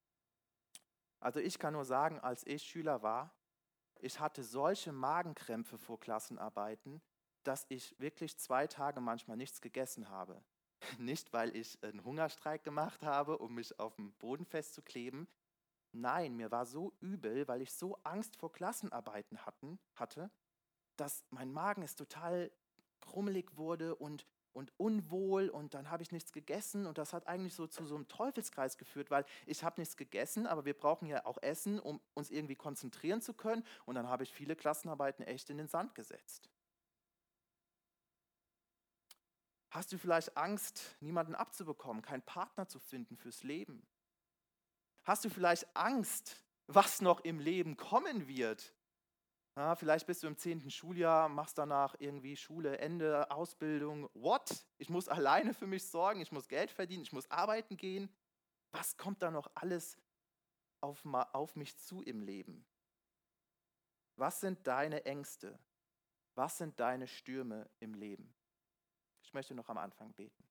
Also 1.21 1.41
ich 1.41 1.59
kann 1.59 1.73
nur 1.73 1.85
sagen, 1.85 2.21
als 2.21 2.47
ich 2.47 2.63
Schüler 2.63 3.03
war, 3.03 3.35
ich 4.01 4.21
hatte 4.21 4.45
solche 4.45 4.93
Magenkrämpfe 4.93 5.79
vor 5.79 5.99
Klassenarbeiten, 5.99 7.03
dass 7.43 7.67
ich 7.69 7.99
wirklich 7.99 8.39
zwei 8.39 8.67
Tage 8.67 9.01
manchmal 9.01 9.37
nichts 9.37 9.61
gegessen 9.61 10.09
habe. 10.09 10.43
Nicht, 10.99 11.33
weil 11.33 11.57
ich 11.57 11.83
einen 11.83 12.05
Hungerstreik 12.05 12.63
gemacht 12.63 13.03
habe, 13.03 13.39
um 13.39 13.55
mich 13.55 13.79
auf 13.81 13.97
dem 13.97 14.13
Boden 14.15 14.45
festzukleben. 14.45 15.27
Nein, 15.93 16.37
mir 16.37 16.51
war 16.51 16.67
so 16.67 16.93
übel, 17.01 17.49
weil 17.49 17.63
ich 17.63 17.73
so 17.73 17.97
Angst 18.05 18.37
vor 18.37 18.53
Klassenarbeiten 18.53 19.45
hatten, 19.45 19.79
hatte, 19.95 20.31
dass 20.97 21.25
mein 21.31 21.51
Magen 21.51 21.83
ist 21.83 21.97
total 21.97 22.53
krummelig 23.01 23.57
wurde 23.57 23.97
und 23.97 24.27
und 24.59 24.73
unwohl 24.77 25.49
und 25.49 25.75
dann 25.75 25.89
habe 25.89 26.03
ich 26.03 26.11
nichts 26.11 26.33
gegessen 26.33 26.87
und 26.87 26.99
das 26.99 27.13
hat 27.13 27.29
eigentlich 27.29 27.55
so 27.55 27.67
zu 27.69 27.87
so 27.87 27.95
einem 27.95 28.09
Teufelskreis 28.09 28.77
geführt, 28.77 29.11
weil 29.11 29.25
ich 29.47 29.63
habe 29.63 29.81
nichts 29.81 29.97
gegessen, 29.97 30.47
aber 30.47 30.65
wir 30.65 30.75
brauchen 30.75 31.07
ja 31.07 31.25
auch 31.25 31.39
Essen, 31.41 31.79
um 31.79 32.01
uns 32.15 32.31
irgendwie 32.31 32.57
konzentrieren 32.57 33.23
zu 33.23 33.35
können 33.35 33.65
und 33.87 33.95
dann 33.95 34.09
habe 34.09 34.25
ich 34.25 34.33
viele 34.33 34.57
Klassenarbeiten 34.57 35.25
echt 35.25 35.49
in 35.49 35.59
den 35.59 35.69
Sand 35.69 35.95
gesetzt. 35.95 36.51
Hast 39.71 39.93
du 39.93 39.99
vielleicht 39.99 40.37
Angst, 40.37 40.97
niemanden 41.01 41.37
abzubekommen, 41.37 42.03
keinen 42.03 42.23
Partner 42.23 42.67
zu 42.67 42.81
finden 42.81 43.17
fürs 43.17 43.45
Leben? 43.45 43.87
Hast 45.05 45.25
du 45.25 45.31
vielleicht 45.31 45.77
Angst, 45.77 46.43
was 46.67 47.01
noch 47.01 47.21
im 47.21 47.39
Leben 47.39 47.77
kommen 47.77 48.27
wird? 48.27 48.75
Ja, 49.59 49.75
vielleicht 49.75 50.07
bist 50.07 50.23
du 50.23 50.29
im 50.29 50.37
zehnten 50.37 50.71
Schuljahr, 50.71 51.29
machst 51.29 51.59
danach 51.59 51.97
irgendwie 51.99 52.37
Schule, 52.37 52.79
Ende, 52.79 53.29
Ausbildung. 53.33 54.09
What? 54.15 54.55
Ich 54.77 54.89
muss 54.89 55.09
alleine 55.09 55.53
für 55.53 55.67
mich 55.67 55.85
sorgen, 55.85 56.21
ich 56.21 56.31
muss 56.31 56.47
Geld 56.47 56.71
verdienen, 56.71 57.03
ich 57.03 57.13
muss 57.13 57.29
arbeiten 57.29 57.77
gehen. 57.77 58.09
Was 58.71 58.97
kommt 58.97 59.21
da 59.21 59.33
noch 59.33 59.51
alles 59.57 59.99
auf, 60.81 61.05
auf 61.33 61.57
mich 61.57 61.77
zu 61.77 62.03
im 62.03 62.21
Leben? 62.21 62.65
Was 64.15 64.39
sind 64.39 64.65
deine 64.65 65.05
Ängste? 65.07 65.59
Was 66.37 66.59
sind 66.59 66.79
deine 66.79 67.09
Stürme 67.09 67.69
im 67.81 67.95
Leben? 67.95 68.33
Ich 69.25 69.35
möchte 69.35 69.57
noch 69.57 69.69
am 69.71 69.79
Anfang 69.79 70.13
beten. 70.13 70.49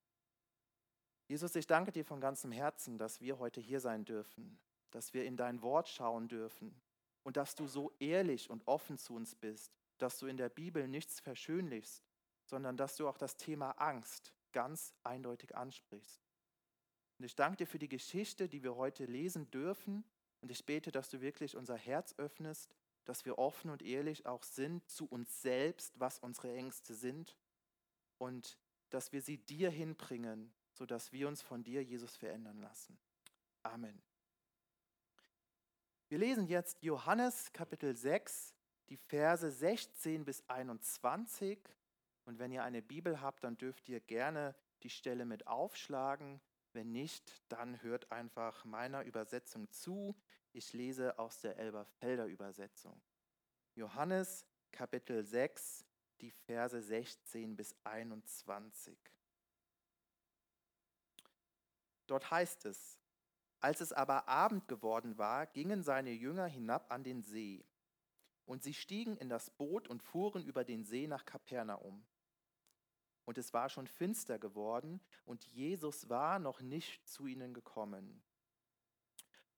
Jesus, 1.29 1.55
ich 1.55 1.65
danke 1.65 1.93
dir 1.93 2.03
von 2.03 2.19
ganzem 2.19 2.51
Herzen, 2.51 2.97
dass 2.97 3.21
wir 3.21 3.39
heute 3.39 3.61
hier 3.61 3.79
sein 3.79 4.03
dürfen, 4.03 4.59
dass 4.91 5.13
wir 5.13 5.23
in 5.23 5.37
dein 5.37 5.61
Wort 5.61 5.87
schauen 5.87 6.27
dürfen 6.27 6.81
und 7.27 7.36
dass 7.36 7.55
du 7.55 7.67
so 7.67 7.91
ehrlich 8.00 8.50
und 8.50 8.65
offen 8.69 8.98
zu 8.98 9.13
uns 9.13 9.36
bist, 9.36 9.75
dass 9.98 10.17
du 10.17 10.27
in 10.27 10.38
der 10.38 10.48
Bibel 10.48 10.88
nichts 10.88 11.19
verschönlichst, 11.19 12.01
sondern 12.46 12.77
dass 12.77 12.96
du 12.96 13.05
auch 13.05 13.17
das 13.17 13.36
Thema 13.36 13.72
Angst 13.72 14.34
ganz 14.53 14.93
eindeutig 15.03 15.53
ansprichst. 15.53 16.25
Und 17.19 17.25
ich 17.25 17.36
danke 17.36 17.57
dir 17.57 17.67
für 17.67 17.79
die 17.79 17.89
Geschichte, 17.89 18.48
die 18.48 18.63
wir 18.63 18.77
heute 18.77 19.03
lesen 19.03 19.51
dürfen. 19.51 20.05
Und 20.39 20.51
ich 20.51 20.65
bete, 20.65 20.89
dass 20.89 21.10
du 21.10 21.19
wirklich 21.19 21.57
unser 21.57 21.75
Herz 21.75 22.15
öffnest, 22.17 22.74
dass 23.03 23.25
wir 23.25 23.38
offen 23.38 23.72
und 23.72 23.81
ehrlich 23.81 24.25
auch 24.25 24.43
sind 24.43 24.89
zu 24.89 25.05
uns 25.05 25.41
selbst, 25.41 26.00
was 26.00 26.19
unsere 26.19 26.55
Ängste 26.55 26.93
sind. 26.93 27.36
Und 28.19 28.57
dass 28.89 29.12
wir 29.12 29.22
sie 29.22 29.38
dir 29.38 29.69
hinbringen, 29.69 30.53
sodass 30.72 31.12
wir 31.12 31.27
uns 31.27 31.41
von 31.41 31.62
dir, 31.62 31.84
Jesus, 31.84 32.15
verändern 32.15 32.62
lassen. 32.62 32.98
Amen. 33.63 34.06
Wir 36.09 36.19
lesen 36.19 36.47
jetzt 36.47 36.81
Johannes 36.83 37.51
Kapitel 37.51 37.93
6, 37.93 38.55
die 38.87 38.95
Verse 38.95 39.51
16 39.51 40.23
bis 40.23 40.41
21. 40.47 41.59
Und 42.23 42.39
wenn 42.39 42.53
ihr 42.53 42.63
eine 42.63 42.81
Bibel 42.81 43.19
habt, 43.19 43.43
dann 43.43 43.57
dürft 43.57 43.89
ihr 43.89 43.99
gerne 43.99 44.55
die 44.83 44.89
Stelle 44.89 45.25
mit 45.25 45.47
aufschlagen. 45.47 46.39
Wenn 46.71 46.93
nicht, 46.93 47.43
dann 47.49 47.81
hört 47.81 48.09
einfach 48.09 48.63
meiner 48.63 49.03
Übersetzung 49.03 49.69
zu. 49.69 50.15
Ich 50.53 50.71
lese 50.71 51.19
aus 51.19 51.41
der 51.41 51.57
Elberfelder 51.57 52.27
Übersetzung. 52.27 53.01
Johannes 53.75 54.45
Kapitel 54.71 55.25
6, 55.25 55.85
die 56.21 56.31
Verse 56.31 56.81
16 56.81 57.57
bis 57.57 57.75
21. 57.83 58.97
Dort 62.07 62.31
heißt 62.31 62.65
es, 62.65 62.97
als 63.67 63.81
es 63.81 63.91
aber 63.91 64.29
Abend 64.29 64.69
geworden 64.69 65.17
war, 65.17 65.45
gingen 65.45 65.83
seine 65.83 66.12
Jünger 66.12 66.45
hinab 66.45 66.89
an 66.89 67.03
den 67.03 67.21
See. 67.21 67.65
Und 68.45 68.63
sie 68.63 68.74
stiegen 68.74 69.17
in 69.17 69.27
das 69.27 69.50
Boot 69.50 69.89
und 69.89 70.01
fuhren 70.01 70.45
über 70.45 70.63
den 70.63 70.86
See 70.86 71.05
nach 71.05 71.25
Kapernaum. 71.25 72.05
Und 73.25 73.38
es 73.38 73.53
war 73.53 73.67
schon 73.67 73.86
finster 73.86 74.39
geworden, 74.39 75.01
und 75.25 75.43
Jesus 75.47 76.07
war 76.07 76.39
noch 76.39 76.62
nicht 76.62 77.05
zu 77.09 77.27
ihnen 77.27 77.53
gekommen. 77.53 78.24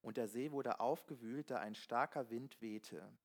Und 0.01 0.17
der 0.17 0.27
See 0.27 0.51
wurde 0.51 0.79
aufgewühlt, 0.79 1.51
da 1.51 1.59
ein 1.59 1.75
starker 1.75 2.31
Wind 2.31 2.59
wehte. 2.61 3.15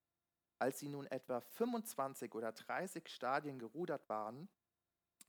Als 0.59 0.77
sie 0.77 0.89
nun 0.89 1.07
etwa 1.07 1.41
25 1.41 2.35
oder 2.35 2.51
30 2.51 3.09
Stadien 3.09 3.57
gerudert 3.57 4.07
waren, 4.07 4.47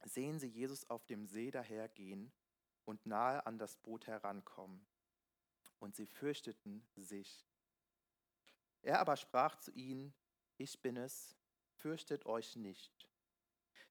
sehen 0.03 0.37
sie 0.37 0.49
Jesus 0.49 0.87
auf 0.87 1.07
dem 1.07 1.25
See 1.25 1.49
dahergehen 1.49 2.31
und 2.85 3.07
nahe 3.07 3.43
an 3.47 3.57
das 3.57 3.75
Boot 3.77 4.05
herankommen. 4.05 4.85
Und 5.79 5.95
sie 5.95 6.05
fürchteten 6.05 6.87
sich. 6.95 7.45
Er 8.81 8.99
aber 8.99 9.15
sprach 9.15 9.57
zu 9.57 9.71
ihnen, 9.71 10.13
ich 10.57 10.81
bin 10.81 10.97
es, 10.97 11.37
fürchtet 11.75 12.25
euch 12.25 12.55
nicht. 12.55 13.09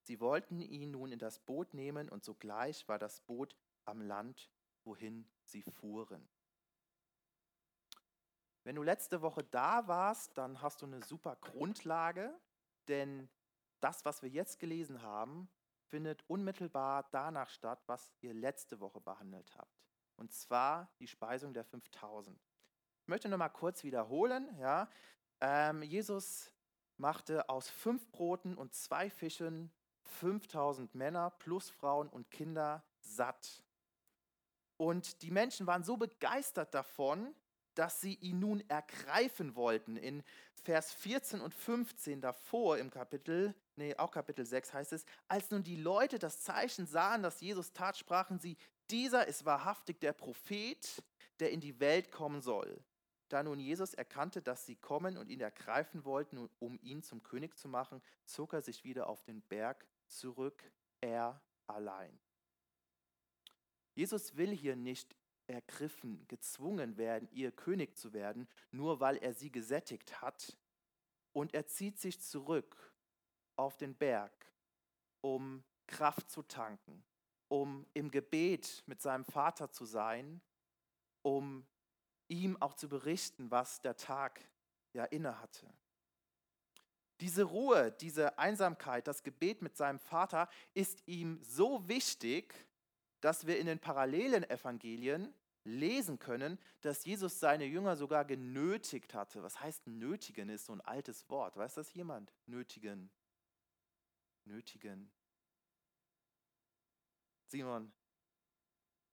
Sie 0.03 0.21
wollten 0.21 0.61
ihn 0.61 0.93
nun 0.93 1.13
in 1.13 1.19
das 1.19 1.39
Boot 1.41 1.75
nehmen, 1.75 2.09
und 2.09 2.25
sogleich 2.25 2.87
war 2.89 2.99
das 2.99 3.21
Boot 3.21 3.57
am 3.85 4.01
Land, 4.01 4.51
wohin 4.85 5.29
sie 5.43 5.63
fuhren. 5.63 6.29
Wenn 8.63 8.77
du 8.77 8.83
letzte 8.83 9.23
Woche 9.23 9.45
da 9.45 9.87
warst, 9.87 10.37
dann 10.39 10.61
hast 10.61 10.83
du 10.83 10.87
eine 10.87 11.03
super 11.03 11.37
Grundlage, 11.37 12.37
denn 12.89 13.29
das, 13.81 14.05
was 14.05 14.23
wir 14.23 14.29
jetzt 14.29 14.59
gelesen 14.59 15.03
haben, 15.03 15.49
findet 15.87 16.29
unmittelbar 16.29 17.09
danach 17.13 17.49
statt, 17.49 17.83
was 17.87 18.13
ihr 18.21 18.35
letzte 18.35 18.81
Woche 18.81 19.01
behandelt 19.01 19.55
habt. 19.55 19.86
Und 20.17 20.33
zwar 20.33 20.91
die 20.99 21.07
Speisung 21.07 21.53
der 21.53 21.65
5000. 21.65 22.39
Ich 23.03 23.09
möchte 23.09 23.29
noch 23.29 23.39
mal 23.39 23.49
kurz 23.49 23.85
wiederholen. 23.85 24.49
Ja, 24.59 24.89
ähm, 25.41 25.83
Jesus 25.83 26.53
machte 26.97 27.49
aus 27.49 27.69
fünf 27.69 28.11
Broten 28.11 28.57
und 28.57 28.75
zwei 28.75 29.11
Fischen 29.11 29.71
5000 30.03 30.95
Männer 30.95 31.31
plus 31.31 31.71
Frauen 31.71 32.09
und 32.09 32.31
Kinder 32.31 32.85
satt. 33.01 33.63
Und 34.77 35.23
die 35.23 35.31
Menschen 35.31 35.67
waren 35.67 35.83
so 35.83 35.97
begeistert 35.97 36.75
davon, 36.75 37.35
dass 37.75 38.01
sie 38.01 38.15
ihn 38.15 38.39
nun 38.39 38.69
ergreifen 38.69 39.55
wollten. 39.55 39.97
In 39.97 40.23
Vers 40.55 40.93
14 40.95 41.41
und 41.41 41.55
15 41.55 42.21
davor 42.21 42.79
im 42.79 42.91
Kapitel, 42.91 43.55
nee, 43.77 43.95
auch 43.97 44.11
Kapitel 44.11 44.45
6 44.45 44.73
heißt 44.73 44.93
es, 44.93 45.05
als 45.29 45.51
nun 45.51 45.63
die 45.63 45.77
Leute 45.77 46.19
das 46.19 46.43
Zeichen 46.43 46.87
sahen, 46.87 47.23
das 47.23 47.41
Jesus 47.41 47.73
tat, 47.73 47.97
sprachen 47.97 48.39
sie, 48.39 48.57
dieser 48.91 49.27
ist 49.27 49.45
wahrhaftig 49.45 50.01
der 50.01 50.13
Prophet, 50.13 51.03
der 51.41 51.51
in 51.51 51.61
die 51.61 51.81
Welt 51.81 52.11
kommen 52.11 52.41
soll. 52.41 52.83
Da 53.29 53.43
nun 53.43 53.59
Jesus 53.59 53.95
erkannte, 53.95 54.41
dass 54.41 54.67
sie 54.67 54.77
kommen 54.77 55.19
und 55.19 55.29
ihn 55.29 55.41
ergreifen 55.41 56.05
wollten, 56.05 56.49
um 56.59 56.79
ihn 56.81 57.03
zum 57.03 57.23
König 57.23 57.57
zu 57.57 57.69
machen, 57.69 58.01
zog 58.25 58.53
er 58.53 58.63
sich 58.63 58.85
wieder 58.85 59.09
auf 59.09 59.25
den 59.25 59.43
Berg 59.43 59.87
zurück, 60.07 60.63
er 61.01 61.43
allein. 61.67 62.19
Jesus 63.95 64.37
will 64.37 64.55
hier 64.55 64.77
nicht 64.77 65.17
ergriffen, 65.49 66.27
gezwungen 66.29 66.97
werden, 66.97 67.29
ihr 67.33 67.51
König 67.51 67.97
zu 67.97 68.13
werden, 68.13 68.49
nur 68.71 69.01
weil 69.01 69.17
er 69.17 69.33
sie 69.33 69.51
gesättigt 69.51 70.21
hat. 70.21 70.57
Und 71.33 71.55
er 71.55 71.67
zieht 71.67 71.99
sich 71.99 72.21
zurück 72.21 72.95
auf 73.57 73.77
den 73.77 73.95
Berg, 73.95 74.33
um 75.21 75.65
Kraft 75.87 76.31
zu 76.31 76.43
tanken, 76.43 77.05
um 77.49 77.87
im 77.95 78.11
Gebet 78.11 78.83
mit 78.87 79.01
seinem 79.01 79.25
Vater 79.25 79.71
zu 79.71 79.85
sein, 79.85 80.41
um 81.23 81.67
ihm 82.29 82.61
auch 82.61 82.75
zu 82.75 82.89
berichten, 82.89 83.51
was 83.51 83.81
der 83.81 83.97
Tag 83.97 84.41
ja 84.93 85.05
inne 85.05 85.41
hatte. 85.41 85.73
Diese 87.21 87.45
Ruhe, 87.45 87.93
diese 87.93 88.39
Einsamkeit, 88.39 89.07
das 89.07 89.23
Gebet 89.23 89.63
mit 89.63 89.77
seinem 89.77 89.99
Vater 89.99 90.49
ist 90.75 91.03
ihm 91.07 91.43
so 91.43 91.89
wichtig, 91.89 92.55
dass 93.21 93.47
wir 93.47 93.59
in 93.59 93.67
den 93.67 93.79
parallelen 93.79 94.49
Evangelien 94.49 95.33
lesen 95.65 96.19
können, 96.19 96.59
dass 96.81 97.05
Jesus 97.05 97.41
seine 97.41 97.65
Jünger 97.65 97.97
sogar 97.97 98.25
genötigt 98.25 99.15
hatte. 99.15 99.43
Was 99.43 99.61
heißt 99.61 99.87
nötigen 99.87 100.49
ist 100.49 100.67
so 100.67 100.73
ein 100.73 100.81
altes 100.83 101.29
Wort. 101.29 101.57
Weiß 101.57 101.75
das 101.75 101.93
jemand? 101.95 102.33
Nötigen. 102.47 103.11
Nötigen. 104.45 105.11
Simon. 107.49 107.93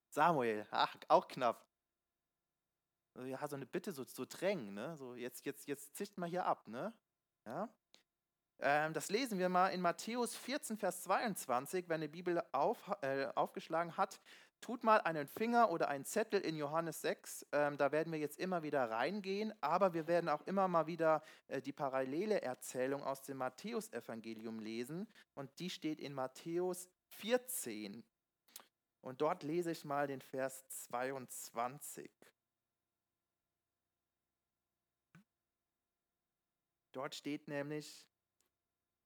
Samuel. 0.09 0.65
Ach, 0.71 0.95
auch 1.07 1.27
knapp. 1.27 1.65
Ja, 3.25 3.47
so 3.47 3.55
eine 3.55 3.65
Bitte, 3.65 3.91
so, 3.91 4.03
so 4.03 4.25
drängen. 4.25 4.73
Ne? 4.73 4.97
So, 4.97 5.15
jetzt, 5.15 5.45
jetzt, 5.45 5.67
jetzt 5.67 5.95
zischt 5.95 6.17
mal 6.17 6.29
hier 6.29 6.45
ab. 6.45 6.67
Ne? 6.67 6.93
Ja? 7.45 7.69
Ähm, 8.59 8.93
das 8.93 9.09
lesen 9.09 9.39
wir 9.39 9.49
mal 9.49 9.69
in 9.69 9.81
Matthäus 9.81 10.35
14, 10.35 10.77
Vers 10.77 11.03
22, 11.03 11.89
wenn 11.89 12.01
die 12.01 12.07
Bibel 12.07 12.41
auf, 12.51 12.79
äh, 13.01 13.27
aufgeschlagen 13.35 13.97
hat. 13.97 14.19
Tut 14.61 14.83
mal 14.83 15.01
einen 15.01 15.27
Finger 15.27 15.69
oder 15.71 15.89
einen 15.89 16.05
Zettel 16.05 16.39
in 16.39 16.55
Johannes 16.55 17.01
6. 17.01 17.47
Ähm, 17.51 17.77
da 17.77 17.91
werden 17.91 18.13
wir 18.13 18.19
jetzt 18.19 18.39
immer 18.39 18.63
wieder 18.63 18.89
reingehen, 18.89 19.53
aber 19.59 19.93
wir 19.93 20.07
werden 20.07 20.29
auch 20.29 20.41
immer 20.47 20.69
mal 20.69 20.87
wieder 20.87 21.21
äh, 21.49 21.61
die 21.61 21.73
parallele 21.73 22.41
Erzählung 22.41 23.03
aus 23.03 23.21
dem 23.21 23.37
Matthäusevangelium 23.37 24.59
lesen. 24.59 25.07
Und 25.35 25.59
die 25.59 25.69
steht 25.69 25.99
in 25.99 26.13
Matthäus 26.13 26.87
14. 27.09 28.05
Und 29.03 29.19
dort 29.19 29.43
lese 29.43 29.69
ich 29.69 29.83
mal 29.83 30.07
den 30.07 30.21
Vers 30.21 30.65
22. 30.87 32.09
Dort 36.93 37.13
steht 37.13 37.49
nämlich, 37.49 38.07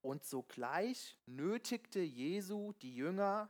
und 0.01 0.23
sogleich 0.23 1.17
nötigte 1.25 1.99
Jesu 1.99 2.73
die 2.73 2.95
Jünger 2.95 3.49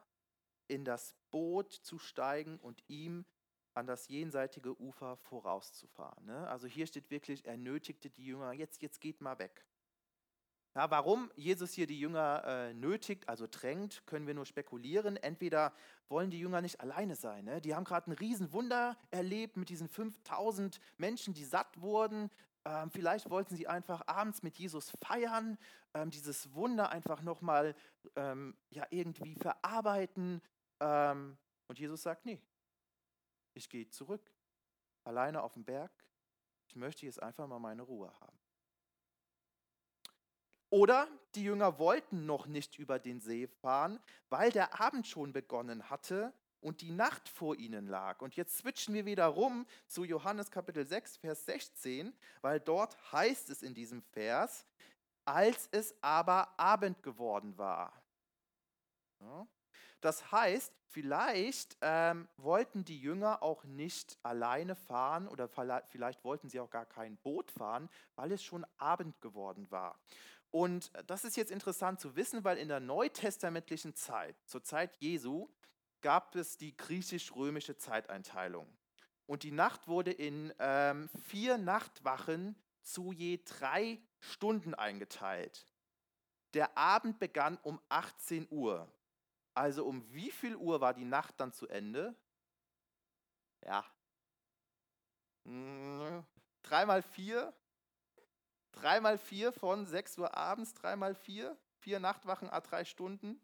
in 0.69 0.85
das 0.85 1.13
Boot 1.31 1.73
zu 1.73 1.99
steigen 1.99 2.57
und 2.59 2.81
ihm 2.87 3.25
an 3.73 3.85
das 3.85 4.07
jenseitige 4.07 4.79
Ufer 4.79 5.17
vorauszufahren. 5.17 6.25
Ne? 6.25 6.47
Also 6.47 6.65
hier 6.65 6.87
steht 6.87 7.11
wirklich, 7.11 7.45
er 7.45 7.57
nötigte 7.57 8.09
die 8.09 8.25
Jünger, 8.25 8.53
jetzt, 8.53 8.81
jetzt 8.81 9.01
geht 9.01 9.19
mal 9.19 9.37
weg. 9.37 9.65
Ja, 10.77 10.91
warum 10.91 11.31
Jesus 11.35 11.73
hier 11.73 11.87
die 11.87 11.99
Jünger 11.99 12.43
äh, 12.45 12.73
nötigt, 12.75 13.27
also 13.27 13.47
drängt, 13.49 14.05
können 14.05 14.27
wir 14.27 14.35
nur 14.35 14.45
spekulieren. 14.45 15.17
Entweder 15.17 15.73
wollen 16.07 16.29
die 16.29 16.37
Jünger 16.37 16.61
nicht 16.61 16.79
alleine 16.81 17.15
sein. 17.15 17.45
Ne? 17.45 17.61
Die 17.61 17.73
haben 17.73 17.83
gerade 17.83 18.11
ein 18.11 18.13
Riesenwunder 18.13 18.95
erlebt 19.09 19.57
mit 19.57 19.69
diesen 19.69 19.89
5000 19.89 20.79
Menschen, 20.99 21.33
die 21.33 21.45
satt 21.45 21.81
wurden. 21.81 22.29
Ähm, 22.63 22.91
vielleicht 22.91 23.31
wollten 23.31 23.55
sie 23.55 23.67
einfach 23.67 24.03
abends 24.05 24.43
mit 24.43 24.59
Jesus 24.59 24.91
feiern, 25.01 25.57
ähm, 25.95 26.11
dieses 26.11 26.53
Wunder 26.53 26.91
einfach 26.91 27.23
nochmal 27.23 27.73
ähm, 28.15 28.55
ja, 28.69 28.85
irgendwie 28.91 29.33
verarbeiten. 29.33 30.43
Ähm, 30.79 31.39
und 31.65 31.79
Jesus 31.79 32.03
sagt, 32.03 32.23
nee, 32.23 32.39
ich 33.55 33.67
gehe 33.67 33.89
zurück, 33.89 34.31
alleine 35.05 35.41
auf 35.41 35.55
den 35.55 35.65
Berg. 35.65 35.91
Ich 36.67 36.75
möchte 36.75 37.07
jetzt 37.07 37.23
einfach 37.23 37.47
mal 37.47 37.57
meine 37.57 37.81
Ruhe 37.81 38.13
haben. 38.19 38.37
Oder 40.69 41.07
die 41.35 41.43
Jünger 41.43 41.79
wollten 41.79 42.25
noch 42.25 42.47
nicht 42.47 42.77
über 42.77 42.99
den 42.99 43.21
See 43.21 43.47
fahren, 43.47 43.99
weil 44.29 44.51
der 44.51 44.79
Abend 44.81 45.07
schon 45.07 45.31
begonnen 45.31 45.89
hatte 45.89 46.33
und 46.59 46.81
die 46.81 46.91
Nacht 46.91 47.29
vor 47.29 47.55
ihnen 47.55 47.87
lag. 47.87 48.21
Und 48.21 48.35
jetzt 48.35 48.57
switchen 48.57 48.93
wir 48.93 49.05
wieder 49.05 49.27
rum 49.27 49.65
zu 49.87 50.03
Johannes 50.03 50.51
Kapitel 50.51 50.85
6, 50.85 51.17
Vers 51.17 51.45
16, 51.45 52.13
weil 52.41 52.59
dort 52.59 52.97
heißt 53.11 53.49
es 53.49 53.61
in 53.61 53.73
diesem 53.73 54.01
Vers, 54.01 54.65
als 55.25 55.69
es 55.71 55.95
aber 56.01 56.59
Abend 56.59 57.01
geworden 57.03 57.57
war. 57.57 57.93
Ja. 59.19 59.47
Das 60.01 60.31
heißt, 60.31 60.73
vielleicht 60.85 61.77
ähm, 61.81 62.27
wollten 62.37 62.85
die 62.85 62.99
Jünger 62.99 63.41
auch 63.41 63.63
nicht 63.63 64.17
alleine 64.21 64.75
fahren 64.75 65.27
oder 65.27 65.47
vielleicht 65.47 66.23
wollten 66.23 66.49
sie 66.49 66.59
auch 66.59 66.69
gar 66.69 66.85
kein 66.85 67.17
Boot 67.17 67.51
fahren, 67.51 67.89
weil 68.15 68.31
es 68.31 68.43
schon 68.43 68.65
Abend 68.77 69.19
geworden 69.21 69.69
war. 69.71 69.99
Und 70.51 70.91
das 71.07 71.23
ist 71.23 71.37
jetzt 71.37 71.51
interessant 71.51 71.99
zu 71.99 72.15
wissen, 72.15 72.43
weil 72.43 72.57
in 72.57 72.67
der 72.67 72.79
neutestamentlichen 72.79 73.95
Zeit, 73.95 74.35
zur 74.45 74.63
Zeit 74.63 74.95
Jesu, 74.97 75.49
gab 76.01 76.35
es 76.35 76.57
die 76.57 76.75
griechisch-römische 76.75 77.77
Zeiteinteilung. 77.77 78.67
Und 79.25 79.43
die 79.43 79.51
Nacht 79.51 79.87
wurde 79.87 80.11
in 80.11 80.53
ähm, 80.59 81.09
vier 81.27 81.57
Nachtwachen 81.57 82.55
zu 82.81 83.11
je 83.11 83.41
drei 83.43 83.99
Stunden 84.19 84.73
eingeteilt. 84.73 85.67
Der 86.53 86.77
Abend 86.77 87.19
begann 87.19 87.57
um 87.57 87.79
18 87.89 88.47
Uhr. 88.49 88.89
Also 89.53 89.85
um 89.85 90.11
wie 90.13 90.31
viel 90.31 90.55
Uhr 90.55 90.79
war 90.81 90.93
die 90.93 91.03
Nacht 91.03 91.39
dann 91.39 91.51
zu 91.51 91.67
Ende? 91.67 92.15
Ja. 93.65 93.83
Hm, 95.45 96.23
dreimal 96.63 97.01
vier. 97.01 97.53
Dreimal 98.81 99.17
vier 99.17 99.51
von 99.51 99.85
6 99.85 100.17
Uhr 100.19 100.35
abends, 100.35 100.73
dreimal 100.73 101.15
vier. 101.15 101.57
Vier 101.79 101.99
Nachtwachen, 101.99 102.49
a 102.49 102.59
drei 102.61 102.85
Stunden. 102.85 103.39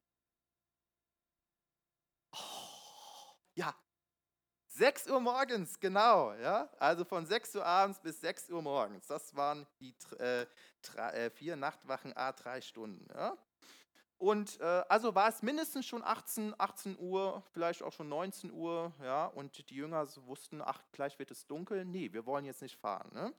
Oh, 2.31 2.37
ja, 3.53 3.75
6 4.67 5.07
Uhr 5.09 5.19
morgens, 5.19 5.79
genau. 5.79 6.33
Ja? 6.33 6.67
Also 6.79 7.05
von 7.05 7.25
6 7.25 7.55
Uhr 7.55 7.65
abends 7.65 7.99
bis 7.99 8.19
6 8.21 8.49
Uhr 8.49 8.61
morgens. 8.61 9.05
Das 9.05 9.35
waren 9.35 9.67
die 9.79 9.93
äh, 10.19 10.45
äh, 10.97 11.29
vier 11.29 11.55
Nachtwachen, 11.55 12.15
a 12.17 12.31
drei 12.31 12.59
Stunden. 12.59 13.07
Ja? 13.13 13.37
Und 14.17 14.59
äh, 14.61 14.83
also 14.89 15.13
war 15.13 15.29
es 15.29 15.43
mindestens 15.43 15.85
schon 15.85 16.03
18, 16.03 16.55
18 16.57 16.97
Uhr, 16.97 17.43
vielleicht 17.51 17.83
auch 17.83 17.91
schon 17.91 18.09
19 18.09 18.51
Uhr, 18.51 18.93
ja, 19.03 19.25
und 19.25 19.69
die 19.69 19.75
Jünger 19.75 20.07
wussten, 20.25 20.61
ach, 20.61 20.81
gleich 20.91 21.19
wird 21.19 21.29
es 21.29 21.45
dunkel. 21.45 21.85
Nee, 21.85 22.13
wir 22.13 22.25
wollen 22.25 22.45
jetzt 22.45 22.61
nicht 22.61 22.77
fahren. 22.77 23.11
Ne? 23.13 23.33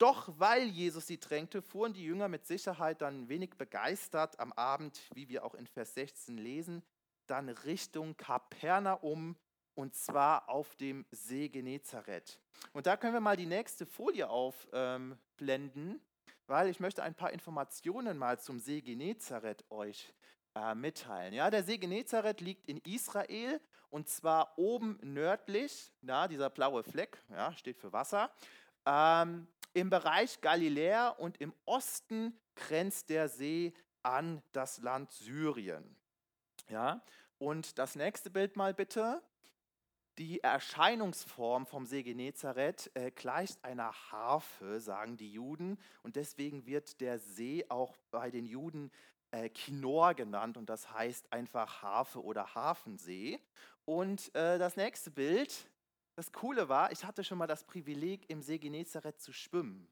Doch 0.00 0.32
weil 0.38 0.64
Jesus 0.64 1.06
sie 1.06 1.20
drängte, 1.20 1.60
fuhren 1.60 1.92
die 1.92 2.04
Jünger 2.04 2.28
mit 2.28 2.46
Sicherheit 2.46 3.02
dann 3.02 3.28
wenig 3.28 3.50
begeistert 3.58 4.40
am 4.40 4.50
Abend, 4.54 4.98
wie 5.14 5.28
wir 5.28 5.44
auch 5.44 5.54
in 5.54 5.66
Vers 5.66 5.92
16 5.92 6.38
lesen, 6.38 6.82
dann 7.26 7.50
Richtung 7.50 8.16
Kapernaum 8.16 9.36
und 9.74 9.94
zwar 9.94 10.48
auf 10.48 10.74
dem 10.76 11.04
See 11.10 11.50
Genezareth. 11.50 12.40
Und 12.72 12.86
da 12.86 12.96
können 12.96 13.12
wir 13.12 13.20
mal 13.20 13.36
die 13.36 13.44
nächste 13.44 13.84
Folie 13.84 14.30
aufblenden. 14.30 15.90
Ähm, 15.90 16.00
weil 16.46 16.68
ich 16.68 16.80
möchte 16.80 17.02
ein 17.02 17.14
paar 17.14 17.30
Informationen 17.30 18.16
mal 18.16 18.40
zum 18.40 18.58
See 18.58 18.80
Genezareth 18.80 19.64
euch 19.70 20.12
äh, 20.54 20.74
mitteilen. 20.74 21.34
Ja, 21.34 21.50
der 21.50 21.62
See 21.62 21.76
Genezareth 21.76 22.40
liegt 22.40 22.66
in 22.66 22.78
Israel 22.78 23.60
und 23.90 24.08
zwar 24.08 24.58
oben 24.58 24.98
nördlich, 25.02 25.92
na, 26.00 26.26
dieser 26.26 26.48
blaue 26.48 26.82
Fleck, 26.82 27.22
ja, 27.28 27.52
steht 27.52 27.78
für 27.78 27.92
Wasser, 27.92 28.32
ähm, 28.86 29.46
im 29.72 29.90
Bereich 29.90 30.40
Galiläa 30.40 31.08
und 31.08 31.40
im 31.40 31.54
Osten 31.64 32.38
grenzt 32.54 33.10
der 33.10 33.28
See 33.28 33.72
an 34.02 34.42
das 34.52 34.78
Land 34.78 35.12
Syrien. 35.12 35.96
Ja, 36.68 37.02
und 37.38 37.78
das 37.78 37.96
nächste 37.96 38.30
Bild 38.30 38.56
mal 38.56 38.74
bitte. 38.74 39.22
Die 40.18 40.40
Erscheinungsform 40.40 41.66
vom 41.66 41.86
See 41.86 42.02
Genezareth 42.02 42.90
äh, 42.94 43.10
gleicht 43.10 43.64
einer 43.64 43.92
Harfe, 44.10 44.80
sagen 44.80 45.16
die 45.16 45.32
Juden. 45.32 45.78
Und 46.02 46.16
deswegen 46.16 46.66
wird 46.66 47.00
der 47.00 47.18
See 47.18 47.64
auch 47.70 47.96
bei 48.10 48.30
den 48.30 48.44
Juden 48.44 48.90
äh, 49.30 49.48
Kinor 49.48 50.14
genannt. 50.14 50.58
Und 50.58 50.68
das 50.68 50.92
heißt 50.92 51.32
einfach 51.32 51.82
Harfe 51.82 52.22
oder 52.22 52.54
Hafensee. 52.54 53.40
Und 53.86 54.34
äh, 54.34 54.58
das 54.58 54.76
nächste 54.76 55.10
Bild, 55.10 55.70
das 56.20 56.32
Coole 56.32 56.68
war, 56.68 56.92
ich 56.92 57.06
hatte 57.06 57.24
schon 57.24 57.38
mal 57.38 57.46
das 57.46 57.64
Privileg, 57.64 58.28
im 58.28 58.42
See 58.42 58.58
Genezareth 58.58 59.22
zu 59.22 59.32
schwimmen. 59.32 59.88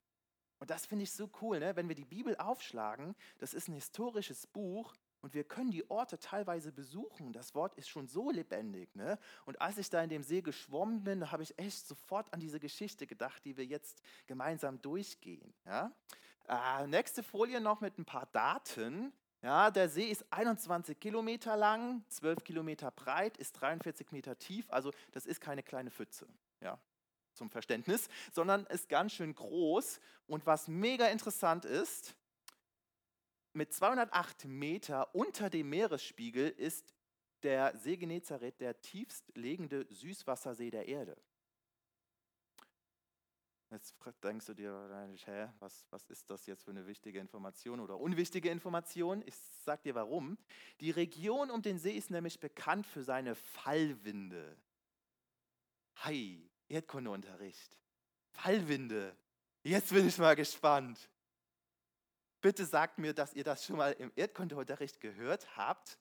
Und 0.58 0.68
das 0.68 0.84
finde 0.84 1.04
ich 1.04 1.12
so 1.12 1.30
cool, 1.40 1.58
ne? 1.58 1.74
wenn 1.74 1.88
wir 1.88 1.94
die 1.94 2.04
Bibel 2.04 2.36
aufschlagen, 2.36 3.14
das 3.38 3.54
ist 3.54 3.66
ein 3.68 3.72
historisches 3.72 4.46
Buch 4.46 4.94
und 5.22 5.32
wir 5.32 5.42
können 5.44 5.70
die 5.70 5.90
Orte 5.90 6.18
teilweise 6.18 6.70
besuchen. 6.70 7.32
Das 7.32 7.54
Wort 7.54 7.74
ist 7.76 7.88
schon 7.88 8.08
so 8.08 8.30
lebendig. 8.30 8.94
Ne? 8.94 9.18
Und 9.46 9.58
als 9.62 9.78
ich 9.78 9.88
da 9.88 10.02
in 10.02 10.10
dem 10.10 10.22
See 10.22 10.42
geschwommen 10.42 11.02
bin, 11.02 11.32
habe 11.32 11.42
ich 11.42 11.58
echt 11.58 11.88
sofort 11.88 12.30
an 12.34 12.40
diese 12.40 12.60
Geschichte 12.60 13.06
gedacht, 13.06 13.42
die 13.46 13.56
wir 13.56 13.64
jetzt 13.64 14.02
gemeinsam 14.26 14.82
durchgehen. 14.82 15.54
Ja? 15.64 15.92
Äh, 16.46 16.88
nächste 16.88 17.22
Folie 17.22 17.62
noch 17.62 17.80
mit 17.80 17.96
ein 17.96 18.04
paar 18.04 18.26
Daten. 18.26 19.14
Ja, 19.42 19.70
der 19.70 19.88
See 19.88 20.10
ist 20.10 20.24
21 20.30 20.98
Kilometer 20.98 21.56
lang, 21.56 22.04
12 22.08 22.42
Kilometer 22.42 22.90
breit, 22.90 23.36
ist 23.36 23.52
43 23.52 24.10
Meter 24.10 24.36
tief. 24.36 24.68
Also 24.70 24.92
das 25.12 25.26
ist 25.26 25.40
keine 25.40 25.62
kleine 25.62 25.90
Pfütze. 25.90 26.26
Ja, 26.60 26.78
zum 27.34 27.48
Verständnis, 27.48 28.08
sondern 28.32 28.66
ist 28.66 28.88
ganz 28.88 29.12
schön 29.12 29.34
groß. 29.34 30.00
Und 30.26 30.44
was 30.44 30.66
mega 30.66 31.06
interessant 31.06 31.64
ist, 31.64 32.16
mit 33.52 33.72
208 33.72 34.44
Meter 34.46 35.14
unter 35.14 35.50
dem 35.50 35.70
Meeresspiegel 35.70 36.48
ist 36.48 36.94
der 37.42 37.76
See 37.76 37.96
Genezareth 37.96 38.60
der 38.60 38.80
tiefst 38.80 39.32
liegende 39.36 39.86
Süßwassersee 39.90 40.70
der 40.70 40.88
Erde. 40.88 41.16
Jetzt 43.70 43.94
denkst 44.22 44.46
du 44.46 44.54
dir 44.54 44.72
wahrscheinlich, 44.72 45.26
hä, 45.26 45.48
was, 45.58 45.86
was 45.90 46.08
ist 46.08 46.30
das 46.30 46.46
jetzt 46.46 46.64
für 46.64 46.70
eine 46.70 46.86
wichtige 46.86 47.18
Information 47.18 47.80
oder 47.80 47.98
unwichtige 47.98 48.48
Information? 48.48 49.22
Ich 49.26 49.34
sag 49.64 49.82
dir 49.82 49.94
warum. 49.94 50.38
Die 50.80 50.90
Region 50.90 51.50
um 51.50 51.60
den 51.60 51.78
See 51.78 51.92
ist 51.96 52.10
nämlich 52.10 52.40
bekannt 52.40 52.86
für 52.86 53.04
seine 53.04 53.34
Fallwinde. 53.34 54.56
Hi, 55.96 56.48
Erdkundeunterricht. 56.68 57.78
Fallwinde. 58.30 59.14
Jetzt 59.64 59.90
bin 59.90 60.08
ich 60.08 60.16
mal 60.16 60.34
gespannt. 60.34 61.10
Bitte 62.40 62.64
sagt 62.64 62.98
mir, 62.98 63.12
dass 63.12 63.34
ihr 63.34 63.44
das 63.44 63.66
schon 63.66 63.76
mal 63.76 63.92
im 63.92 64.12
Erdkundeunterricht 64.16 65.00
gehört 65.00 65.58
habt. 65.58 65.98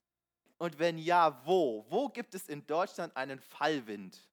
Und 0.57 0.79
wenn 0.79 0.97
ja, 0.97 1.41
wo? 1.45 1.85
Wo 1.89 2.07
gibt 2.07 2.33
es 2.33 2.47
in 2.47 2.65
Deutschland 2.65 3.15
einen 3.17 3.39
Fallwind? 3.39 4.25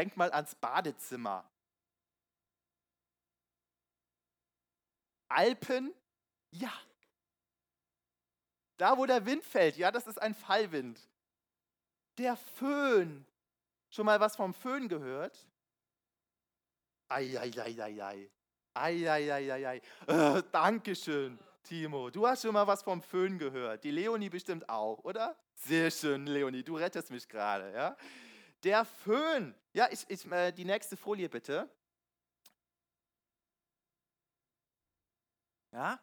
Denkt 0.00 0.16
mal 0.16 0.32
ans 0.32 0.54
Badezimmer. 0.54 1.44
Alpen? 5.28 5.92
Ja. 6.52 6.72
Da, 8.78 8.96
wo 8.96 9.04
der 9.04 9.26
Wind 9.26 9.44
fällt, 9.44 9.76
ja, 9.76 9.90
das 9.90 10.06
ist 10.06 10.18
ein 10.18 10.34
Fallwind. 10.34 10.98
Der 12.16 12.34
Föhn. 12.34 13.26
Schon 13.90 14.06
mal 14.06 14.18
was 14.20 14.36
vom 14.36 14.54
Föhn 14.54 14.88
gehört? 14.88 15.46
Eieieiei. 17.10 18.30
Eieieiei. 18.72 19.82
Äh, 20.06 20.42
Dankeschön, 20.50 21.38
Timo. 21.62 22.08
Du 22.08 22.26
hast 22.26 22.40
schon 22.40 22.54
mal 22.54 22.66
was 22.66 22.82
vom 22.82 23.02
Föhn 23.02 23.38
gehört. 23.38 23.84
Die 23.84 23.90
Leonie 23.90 24.30
bestimmt 24.30 24.66
auch, 24.66 25.04
oder? 25.04 25.36
Sehr 25.56 25.90
schön, 25.90 26.26
Leonie. 26.26 26.62
Du 26.62 26.76
rettest 26.76 27.10
mich 27.10 27.28
gerade, 27.28 27.70
ja? 27.74 27.94
Der 28.62 28.86
Föhn. 28.86 29.54
Ja, 29.72 29.88
ich, 29.90 30.04
ich, 30.08 30.30
äh, 30.30 30.52
die 30.52 30.64
nächste 30.64 30.96
Folie 30.96 31.28
bitte. 31.28 31.70
Ja? 35.72 36.00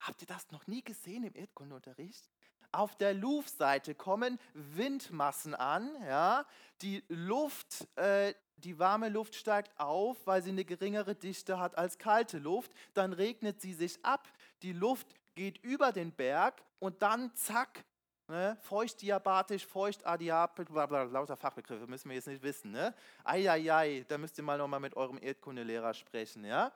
Habt 0.00 0.20
ihr 0.20 0.26
das 0.26 0.50
noch 0.50 0.66
nie 0.66 0.82
gesehen 0.82 1.24
im 1.24 1.34
Erdkundeunterricht? 1.34 2.28
Auf 2.70 2.96
der 2.96 3.14
Luftseite 3.14 3.94
kommen 3.94 4.38
Windmassen 4.52 5.54
an. 5.54 5.94
Ja? 6.04 6.46
Die 6.82 7.02
Luft, 7.08 7.86
äh, 7.96 8.34
die 8.56 8.78
warme 8.78 9.08
Luft 9.08 9.34
steigt 9.34 9.78
auf, 9.80 10.26
weil 10.26 10.42
sie 10.42 10.50
eine 10.50 10.64
geringere 10.64 11.14
Dichte 11.14 11.58
hat 11.58 11.78
als 11.78 11.96
kalte 11.96 12.38
Luft. 12.38 12.72
Dann 12.92 13.14
regnet 13.14 13.62
sie 13.62 13.72
sich 13.72 14.04
ab. 14.04 14.28
Die 14.62 14.72
Luft 14.72 15.14
geht 15.34 15.58
über 15.64 15.92
den 15.92 16.12
Berg 16.12 16.62
und 16.78 17.00
dann 17.00 17.34
zack, 17.34 17.84
ne, 18.32 18.56
feuchtdiabatisch, 18.62 19.66
feuchtadiapel, 19.66 20.66
lauter 20.70 21.36
Fachbegriffe 21.36 21.86
müssen 21.86 22.08
wir 22.08 22.16
jetzt 22.16 22.26
nicht 22.26 22.42
wissen. 22.42 22.72
Ne? 22.72 22.94
Eieiei, 23.24 24.04
da 24.08 24.18
müsst 24.18 24.38
ihr 24.38 24.44
mal 24.44 24.58
nochmal 24.58 24.80
mit 24.80 24.96
eurem 24.96 25.18
Erdkundelehrer 25.22 25.94
sprechen. 25.94 26.44
Ja? 26.44 26.72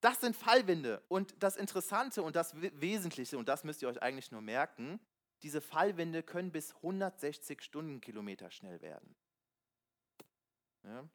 Das 0.00 0.20
sind 0.20 0.36
Fallwinde. 0.36 1.02
Und 1.08 1.34
das 1.42 1.56
Interessante 1.56 2.22
und 2.22 2.36
das 2.36 2.54
Wesentliche, 2.60 3.38
und 3.38 3.48
das 3.48 3.64
müsst 3.64 3.82
ihr 3.82 3.88
euch 3.88 4.00
eigentlich 4.02 4.30
nur 4.30 4.42
merken, 4.42 5.00
diese 5.42 5.60
Fallwinde 5.60 6.22
können 6.22 6.52
bis 6.52 6.74
160 6.76 7.62
Stundenkilometer 7.62 8.50
schnell 8.50 8.80
werden. 8.82 9.14
Ja. 10.84 11.08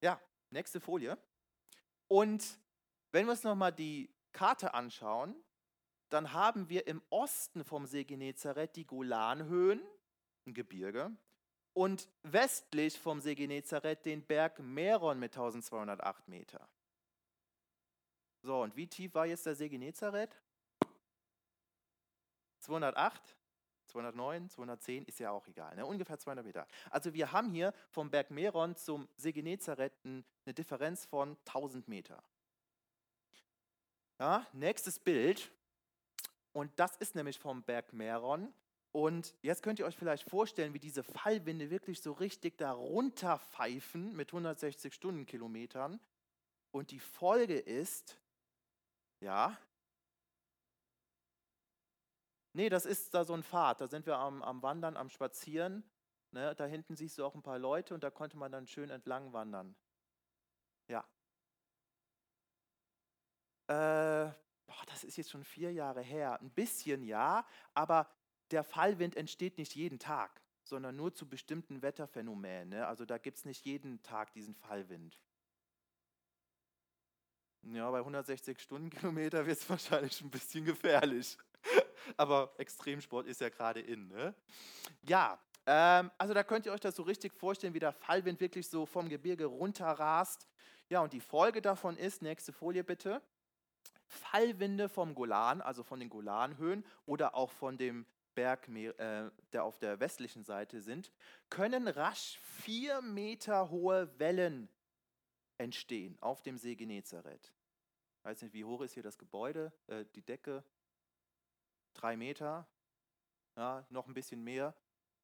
ja, 0.00 0.20
nächste 0.50 0.80
Folie. 0.80 1.16
Und 2.08 2.58
wenn 3.12 3.26
wir 3.26 3.32
uns 3.32 3.44
nochmal 3.44 3.72
die 3.72 4.10
Karte 4.32 4.74
anschauen, 4.74 5.34
dann 6.08 6.32
haben 6.32 6.68
wir 6.68 6.86
im 6.86 7.02
Osten 7.10 7.64
vom 7.64 7.86
See 7.86 8.04
Genezareth 8.04 8.76
die 8.76 8.86
Golanhöhen, 8.86 9.82
ein 10.46 10.54
Gebirge, 10.54 11.10
und 11.72 12.08
westlich 12.22 12.98
vom 12.98 13.20
See 13.20 13.34
Genezareth 13.34 14.04
den 14.04 14.24
Berg 14.24 14.60
Meron 14.60 15.18
mit 15.18 15.32
1208 15.32 16.28
Meter. 16.28 16.68
So, 18.42 18.62
und 18.62 18.76
wie 18.76 18.86
tief 18.86 19.14
war 19.14 19.26
jetzt 19.26 19.46
der 19.46 19.54
See 19.54 19.68
Genezareth? 19.68 20.40
208, 22.60 23.36
209, 23.86 24.50
210, 24.50 25.04
ist 25.04 25.18
ja 25.18 25.30
auch 25.30 25.46
egal, 25.46 25.74
ne? 25.76 25.84
ungefähr 25.84 26.18
200 26.18 26.44
Meter. 26.44 26.66
Also 26.90 27.12
wir 27.12 27.32
haben 27.32 27.50
hier 27.50 27.72
vom 27.90 28.10
Berg 28.10 28.30
Meron 28.30 28.76
zum 28.76 29.08
See 29.16 29.32
Genezareth 29.32 29.92
eine 30.04 30.54
Differenz 30.54 31.04
von 31.04 31.36
1000 31.46 31.88
Meter. 31.88 32.22
Ja, 34.18 34.46
nächstes 34.52 34.98
Bild. 34.98 35.50
Und 36.54 36.70
das 36.78 36.96
ist 36.96 37.16
nämlich 37.16 37.38
vom 37.38 37.62
Berg 37.64 37.92
Meron. 37.92 38.54
Und 38.92 39.34
jetzt 39.42 39.64
könnt 39.64 39.80
ihr 39.80 39.86
euch 39.86 39.96
vielleicht 39.96 40.30
vorstellen, 40.30 40.72
wie 40.72 40.78
diese 40.78 41.02
Fallwinde 41.02 41.68
wirklich 41.68 42.00
so 42.00 42.12
richtig 42.12 42.56
darunter 42.56 43.40
pfeifen 43.40 44.14
mit 44.14 44.28
160 44.28 44.94
Stundenkilometern. 44.94 45.98
Und 46.70 46.92
die 46.92 47.00
Folge 47.00 47.58
ist, 47.58 48.20
ja, 49.20 49.58
nee, 52.52 52.68
das 52.68 52.86
ist 52.86 53.12
da 53.14 53.24
so 53.24 53.34
ein 53.34 53.42
Pfad, 53.42 53.80
da 53.80 53.88
sind 53.88 54.06
wir 54.06 54.16
am, 54.16 54.40
am 54.42 54.62
Wandern, 54.62 54.96
am 54.96 55.10
Spazieren. 55.10 55.82
Ne, 56.30 56.54
da 56.54 56.66
hinten 56.66 56.94
siehst 56.94 57.18
du 57.18 57.24
auch 57.24 57.34
ein 57.34 57.42
paar 57.42 57.58
Leute 57.58 57.94
und 57.94 58.04
da 58.04 58.10
konnte 58.10 58.36
man 58.36 58.52
dann 58.52 58.68
schön 58.68 58.90
entlang 58.90 59.32
wandern. 59.32 59.74
Ja. 60.88 61.04
Äh, 63.68 64.32
boah, 64.74 64.84
das 64.86 65.04
ist 65.04 65.16
jetzt 65.16 65.30
schon 65.30 65.44
vier 65.44 65.72
Jahre 65.72 66.02
her. 66.02 66.40
Ein 66.40 66.50
bisschen 66.50 67.02
ja, 67.02 67.46
aber 67.74 68.08
der 68.50 68.64
Fallwind 68.64 69.16
entsteht 69.16 69.58
nicht 69.58 69.74
jeden 69.74 69.98
Tag, 69.98 70.40
sondern 70.64 70.96
nur 70.96 71.14
zu 71.14 71.28
bestimmten 71.28 71.82
Wetterphänomenen. 71.82 72.70
Ne? 72.70 72.86
Also 72.86 73.04
da 73.04 73.18
gibt 73.18 73.38
es 73.38 73.44
nicht 73.44 73.64
jeden 73.64 74.02
Tag 74.02 74.32
diesen 74.32 74.54
Fallwind. 74.54 75.18
Ja, 77.62 77.90
bei 77.90 77.98
160 77.98 78.60
Stundenkilometer 78.60 79.46
wird 79.46 79.58
es 79.58 79.68
wahrscheinlich 79.70 80.20
ein 80.20 80.30
bisschen 80.30 80.64
gefährlich. 80.64 81.38
Aber 82.16 82.52
Extremsport 82.58 83.26
ist 83.26 83.40
ja 83.40 83.48
gerade 83.48 83.80
in. 83.80 84.08
Ne? 84.08 84.34
Ja, 85.02 85.38
ähm, 85.66 86.10
also 86.18 86.34
da 86.34 86.42
könnt 86.42 86.66
ihr 86.66 86.72
euch 86.72 86.80
das 86.80 86.96
so 86.96 87.02
richtig 87.02 87.32
vorstellen, 87.32 87.72
wie 87.72 87.80
der 87.80 87.92
Fallwind 87.92 88.40
wirklich 88.40 88.68
so 88.68 88.84
vom 88.84 89.08
Gebirge 89.08 89.46
runterrast. 89.46 90.46
Ja, 90.90 91.00
und 91.00 91.14
die 91.14 91.20
Folge 91.20 91.62
davon 91.62 91.96
ist, 91.96 92.20
nächste 92.20 92.52
Folie 92.52 92.84
bitte, 92.84 93.22
Fallwinde 94.06 94.88
vom 94.88 95.14
Golan, 95.14 95.60
also 95.60 95.82
von 95.82 96.00
den 96.00 96.10
Golanhöhen 96.10 96.84
oder 97.06 97.34
auch 97.34 97.50
von 97.50 97.78
dem 97.78 98.06
Berg, 98.34 98.68
äh, 98.68 99.30
der 99.52 99.64
auf 99.64 99.78
der 99.78 100.00
westlichen 100.00 100.44
Seite 100.44 100.80
sind, 100.80 101.12
können 101.50 101.88
rasch 101.88 102.38
vier 102.40 103.00
Meter 103.00 103.70
hohe 103.70 104.18
Wellen 104.18 104.68
entstehen 105.58 106.18
auf 106.20 106.42
dem 106.42 106.58
See 106.58 106.74
Genezareth. 106.74 107.52
Ich 108.18 108.24
weiß 108.24 108.42
nicht, 108.42 108.54
wie 108.54 108.64
hoch 108.64 108.80
ist 108.80 108.94
hier 108.94 109.02
das 109.02 109.18
Gebäude, 109.18 109.72
äh, 109.86 110.04
die 110.14 110.22
Decke? 110.22 110.64
Drei 111.94 112.16
Meter, 112.16 112.66
ja, 113.56 113.86
noch 113.90 114.08
ein 114.08 114.14
bisschen 114.14 114.42
mehr. 114.42 114.74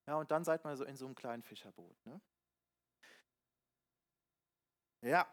Ja, 0.06 0.16
und 0.16 0.30
dann 0.30 0.44
seid 0.44 0.64
man 0.64 0.76
so 0.76 0.84
in 0.84 0.96
so 0.96 1.06
einem 1.06 1.14
kleinen 1.14 1.42
Fischerboot. 1.42 2.06
Ne? 2.06 2.20
Ja, 5.02 5.26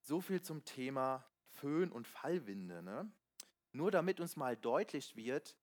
so 0.00 0.20
viel 0.20 0.42
zum 0.42 0.64
Thema 0.64 1.24
Föhn 1.54 1.90
und 1.90 2.06
Fallwinde. 2.06 2.82
Ne? 2.82 3.10
Nur 3.72 3.90
damit 3.90 4.20
uns 4.20 4.36
mal 4.36 4.56
deutlich 4.56 5.16
wird, 5.16 5.56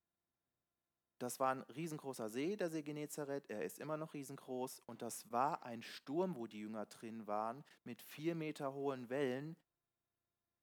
das 1.21 1.39
war 1.39 1.53
ein 1.53 1.61
riesengroßer 1.61 2.29
See, 2.29 2.55
der 2.55 2.71
See 2.71 2.81
Genezareth. 2.81 3.47
Er 3.47 3.63
ist 3.63 3.77
immer 3.77 3.95
noch 3.95 4.15
riesengroß. 4.15 4.81
Und 4.87 5.03
das 5.03 5.31
war 5.31 5.63
ein 5.63 5.83
Sturm, 5.83 6.35
wo 6.35 6.47
die 6.47 6.61
Jünger 6.61 6.87
drin 6.87 7.27
waren, 7.27 7.63
mit 7.83 8.01
vier 8.01 8.33
Meter 8.33 8.73
hohen 8.73 9.07
Wellen. 9.11 9.55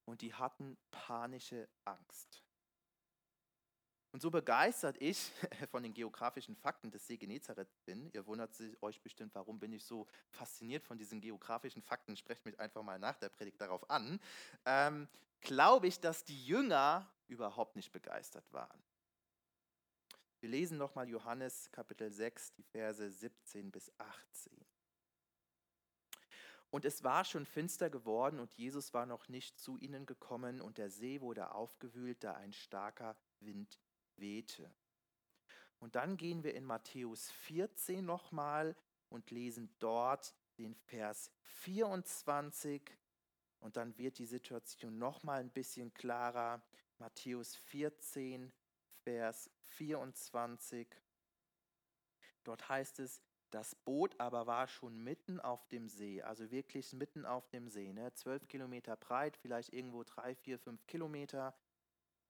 Und 0.03 0.21
die 0.21 0.33
hatten 0.33 0.77
panische 0.91 1.69
Angst. 1.85 2.43
Und 4.11 4.21
so 4.21 4.31
begeistert 4.31 4.97
ich 4.99 5.31
von 5.71 5.83
den 5.83 5.93
geografischen 5.93 6.55
Fakten 6.55 6.89
des 6.89 7.05
See 7.05 7.17
Genezareth 7.17 7.69
bin, 7.85 8.09
ihr 8.13 8.25
wundert 8.25 8.55
euch 8.81 9.01
bestimmt, 9.01 9.35
warum 9.35 9.59
bin 9.59 9.71
ich 9.71 9.85
so 9.85 10.07
fasziniert 10.29 10.83
von 10.83 10.97
diesen 10.97 11.21
geografischen 11.21 11.83
Fakten, 11.83 12.15
sprecht 12.15 12.45
mich 12.45 12.59
einfach 12.59 12.81
mal 12.81 12.97
nach 12.97 13.17
der 13.17 13.29
Predigt 13.29 13.61
darauf 13.61 13.89
an, 13.89 14.19
ähm, 14.65 15.07
glaube 15.41 15.87
ich, 15.87 15.99
dass 15.99 16.23
die 16.23 16.45
Jünger 16.45 17.07
überhaupt 17.27 17.75
nicht 17.75 17.91
begeistert 17.91 18.51
waren. 18.51 18.83
Wir 20.39 20.49
lesen 20.49 20.77
nochmal 20.77 21.07
Johannes 21.09 21.69
Kapitel 21.71 22.11
6, 22.11 22.53
die 22.53 22.63
Verse 22.63 23.11
17 23.11 23.71
bis 23.71 23.91
18. 23.97 24.53
Und 26.71 26.85
es 26.85 27.03
war 27.03 27.25
schon 27.25 27.45
finster 27.45 27.89
geworden 27.89 28.39
und 28.39 28.53
Jesus 28.53 28.93
war 28.93 29.05
noch 29.05 29.27
nicht 29.27 29.59
zu 29.59 29.77
ihnen 29.77 30.05
gekommen 30.05 30.61
und 30.61 30.77
der 30.77 30.89
See 30.89 31.19
wurde 31.19 31.51
aufgewühlt, 31.51 32.23
da 32.23 32.33
ein 32.33 32.53
starker 32.53 33.17
Wind 33.39 33.79
wehte. 34.19 34.71
Und 35.79 35.95
dann 35.95 36.17
gehen 36.17 36.43
wir 36.43 36.53
in 36.53 36.65
Matthäus 36.65 37.31
14 37.31 38.05
nochmal 38.05 38.75
und 39.09 39.31
lesen 39.31 39.73
dort 39.79 40.35
den 40.57 40.75
Vers 40.75 41.31
24 41.41 42.81
und 43.59 43.77
dann 43.77 43.97
wird 43.97 44.17
die 44.19 44.25
Situation 44.25 44.97
nochmal 44.97 45.39
ein 45.39 45.51
bisschen 45.51 45.93
klarer. 45.93 46.61
Matthäus 46.97 47.55
14, 47.55 48.51
Vers 49.03 49.49
24. 49.61 50.87
Dort 52.43 52.67
heißt 52.67 52.99
es, 52.99 53.21
das 53.49 53.73
Boot 53.73 54.19
aber 54.19 54.47
war 54.47 54.67
schon 54.67 55.03
mitten 55.03 55.39
auf 55.39 55.67
dem 55.69 55.87
See, 55.87 56.21
also 56.21 56.51
wirklich 56.51 56.93
mitten 56.93 57.25
auf 57.25 57.49
dem 57.49 57.67
See, 57.67 57.91
ne? 57.93 58.13
zwölf 58.13 58.47
Kilometer 58.47 58.95
breit, 58.95 59.37
vielleicht 59.37 59.73
irgendwo 59.73 60.03
drei, 60.03 60.35
vier, 60.35 60.59
fünf 60.59 60.85
Kilometer 60.85 61.55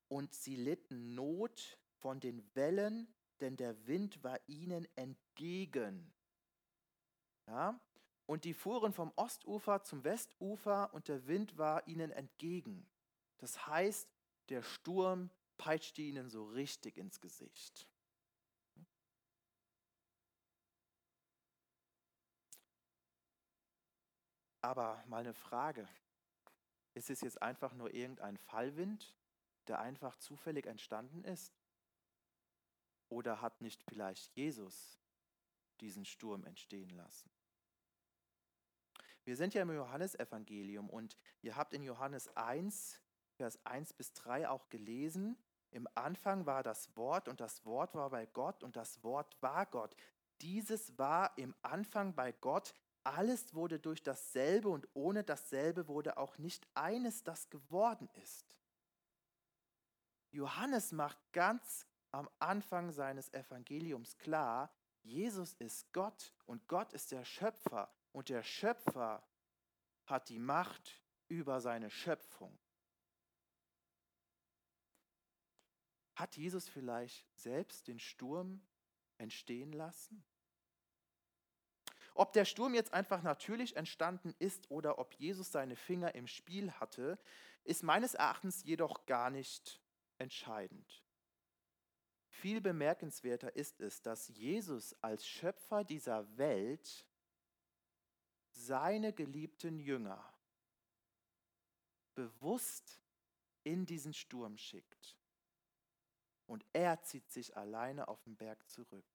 und 0.09 0.33
sie 0.33 0.55
litten 0.55 1.15
Not 1.15 1.79
von 1.99 2.19
den 2.19 2.43
Wellen, 2.55 3.07
denn 3.39 3.55
der 3.55 3.87
Wind 3.87 4.23
war 4.23 4.39
ihnen 4.47 4.87
entgegen. 4.95 6.13
Ja? 7.47 7.79
Und 8.25 8.43
die 8.43 8.53
fuhren 8.53 8.93
vom 8.93 9.11
Ostufer 9.15 9.83
zum 9.83 10.03
Westufer 10.03 10.93
und 10.93 11.07
der 11.07 11.25
Wind 11.27 11.57
war 11.57 11.87
ihnen 11.87 12.11
entgegen. 12.11 12.87
Das 13.37 13.65
heißt, 13.67 14.09
der 14.49 14.61
Sturm 14.61 15.29
peitschte 15.57 16.01
ihnen 16.01 16.29
so 16.29 16.45
richtig 16.45 16.97
ins 16.97 17.21
Gesicht. 17.21 17.87
Aber 24.61 25.03
mal 25.07 25.21
eine 25.21 25.33
Frage. 25.33 25.87
Ist 26.93 27.09
es 27.09 27.21
jetzt 27.21 27.41
einfach 27.41 27.73
nur 27.73 27.93
irgendein 27.93 28.37
Fallwind 28.37 29.15
der 29.69 29.79
einfach 29.79 30.17
zufällig 30.17 30.65
entstanden 30.65 31.23
ist? 31.23 31.53
Oder 33.07 33.41
hat 33.41 33.61
nicht 33.61 33.81
vielleicht 33.83 34.35
Jesus 34.35 34.99
diesen 35.79 36.05
Sturm 36.05 36.45
entstehen 36.45 36.89
lassen? 36.89 37.29
Wir 39.23 39.35
sind 39.35 39.53
ja 39.53 39.61
im 39.61 39.71
Johannesevangelium 39.71 40.89
und 40.89 41.17
ihr 41.41 41.55
habt 41.55 41.73
in 41.73 41.83
Johannes 41.83 42.35
1, 42.35 42.99
Vers 43.35 43.63
1 43.65 43.93
bis 43.93 44.13
3 44.13 44.49
auch 44.49 44.69
gelesen, 44.69 45.37
im 45.71 45.87
Anfang 45.95 46.45
war 46.45 46.63
das 46.63 46.95
Wort 46.95 47.27
und 47.27 47.39
das 47.39 47.63
Wort 47.65 47.93
war 47.93 48.09
bei 48.09 48.25
Gott 48.25 48.63
und 48.63 48.75
das 48.75 49.03
Wort 49.03 49.37
war 49.41 49.65
Gott. 49.67 49.95
Dieses 50.41 50.97
war 50.97 51.37
im 51.37 51.53
Anfang 51.61 52.15
bei 52.15 52.31
Gott. 52.31 52.73
Alles 53.03 53.53
wurde 53.53 53.79
durch 53.79 54.01
dasselbe 54.01 54.69
und 54.69 54.87
ohne 54.93 55.23
dasselbe 55.23 55.87
wurde 55.87 56.17
auch 56.17 56.37
nicht 56.37 56.67
eines, 56.73 57.23
das 57.23 57.49
geworden 57.49 58.09
ist. 58.21 58.45
Johannes 60.31 60.91
macht 60.91 61.17
ganz 61.33 61.87
am 62.11 62.29
Anfang 62.39 62.91
seines 62.91 63.33
Evangeliums 63.33 64.17
klar, 64.17 64.71
Jesus 65.01 65.53
ist 65.55 65.91
Gott 65.93 66.33
und 66.45 66.67
Gott 66.67 66.93
ist 66.93 67.11
der 67.11 67.25
Schöpfer 67.25 67.91
und 68.11 68.29
der 68.29 68.43
Schöpfer 68.43 69.23
hat 70.05 70.29
die 70.29 70.39
Macht 70.39 71.01
über 71.27 71.61
seine 71.61 71.89
Schöpfung. 71.89 72.57
Hat 76.15 76.35
Jesus 76.35 76.67
vielleicht 76.67 77.25
selbst 77.37 77.87
den 77.87 77.99
Sturm 77.99 78.61
entstehen 79.17 79.71
lassen? 79.71 80.23
Ob 82.13 82.33
der 82.33 82.43
Sturm 82.43 82.73
jetzt 82.73 82.93
einfach 82.93 83.21
natürlich 83.23 83.77
entstanden 83.77 84.35
ist 84.39 84.69
oder 84.69 84.99
ob 84.99 85.13
Jesus 85.13 85.51
seine 85.51 85.77
Finger 85.77 86.15
im 86.15 86.27
Spiel 86.27 86.71
hatte, 86.73 87.17
ist 87.63 87.83
meines 87.83 88.15
Erachtens 88.15 88.63
jedoch 88.63 89.05
gar 89.05 89.29
nicht 89.29 89.79
entscheidend. 90.19 91.03
Viel 92.27 92.61
bemerkenswerter 92.61 93.55
ist 93.55 93.81
es, 93.81 94.01
dass 94.01 94.29
Jesus 94.29 94.95
als 95.01 95.27
Schöpfer 95.27 95.83
dieser 95.83 96.37
Welt 96.37 97.05
seine 98.51 99.13
geliebten 99.13 99.79
Jünger 99.79 100.23
bewusst 102.15 103.01
in 103.63 103.85
diesen 103.85 104.13
Sturm 104.13 104.57
schickt. 104.57 105.17
Und 106.45 106.65
er 106.73 107.01
zieht 107.03 107.29
sich 107.29 107.55
alleine 107.55 108.07
auf 108.07 108.21
den 108.23 108.35
Berg 108.35 108.67
zurück. 108.69 109.05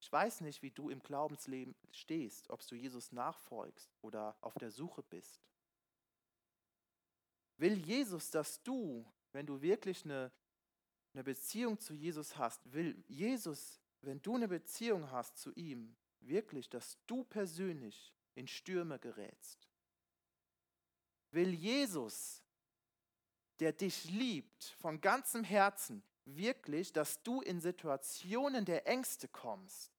Ich 0.00 0.12
weiß 0.12 0.42
nicht, 0.42 0.62
wie 0.62 0.70
du 0.70 0.90
im 0.90 1.00
Glaubensleben 1.00 1.74
stehst, 1.90 2.50
ob 2.50 2.64
du 2.66 2.76
Jesus 2.76 3.10
nachfolgst 3.10 3.96
oder 4.02 4.36
auf 4.40 4.54
der 4.54 4.70
Suche 4.70 5.02
bist. 5.02 5.48
Will 7.58 7.78
Jesus, 7.78 8.30
dass 8.30 8.62
du, 8.62 9.04
wenn 9.32 9.46
du 9.46 9.60
wirklich 9.60 10.04
eine, 10.04 10.30
eine 11.14 11.24
Beziehung 11.24 11.78
zu 11.78 11.94
Jesus 11.94 12.36
hast, 12.36 12.60
will 12.72 13.02
Jesus, 13.08 13.80
wenn 14.02 14.20
du 14.20 14.34
eine 14.34 14.48
Beziehung 14.48 15.10
hast 15.10 15.38
zu 15.38 15.52
ihm, 15.54 15.96
wirklich, 16.20 16.68
dass 16.68 16.98
du 17.06 17.24
persönlich 17.24 18.12
in 18.34 18.46
Stürme 18.46 18.98
gerätst? 18.98 19.68
Will 21.30 21.54
Jesus, 21.54 22.42
der 23.58 23.72
dich 23.72 24.04
liebt 24.04 24.64
von 24.78 25.00
ganzem 25.00 25.42
Herzen, 25.42 26.02
wirklich, 26.24 26.92
dass 26.92 27.22
du 27.22 27.40
in 27.40 27.60
Situationen 27.60 28.64
der 28.64 28.86
Ängste 28.86 29.28
kommst? 29.28 29.92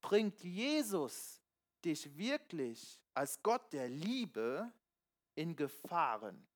Bringt 0.00 0.42
Jesus 0.42 1.40
dich 1.84 2.16
wirklich 2.16 3.00
als 3.12 3.42
Gott 3.42 3.72
der 3.72 3.88
Liebe 3.88 4.72
in 5.34 5.56
Gefahren? 5.56 6.46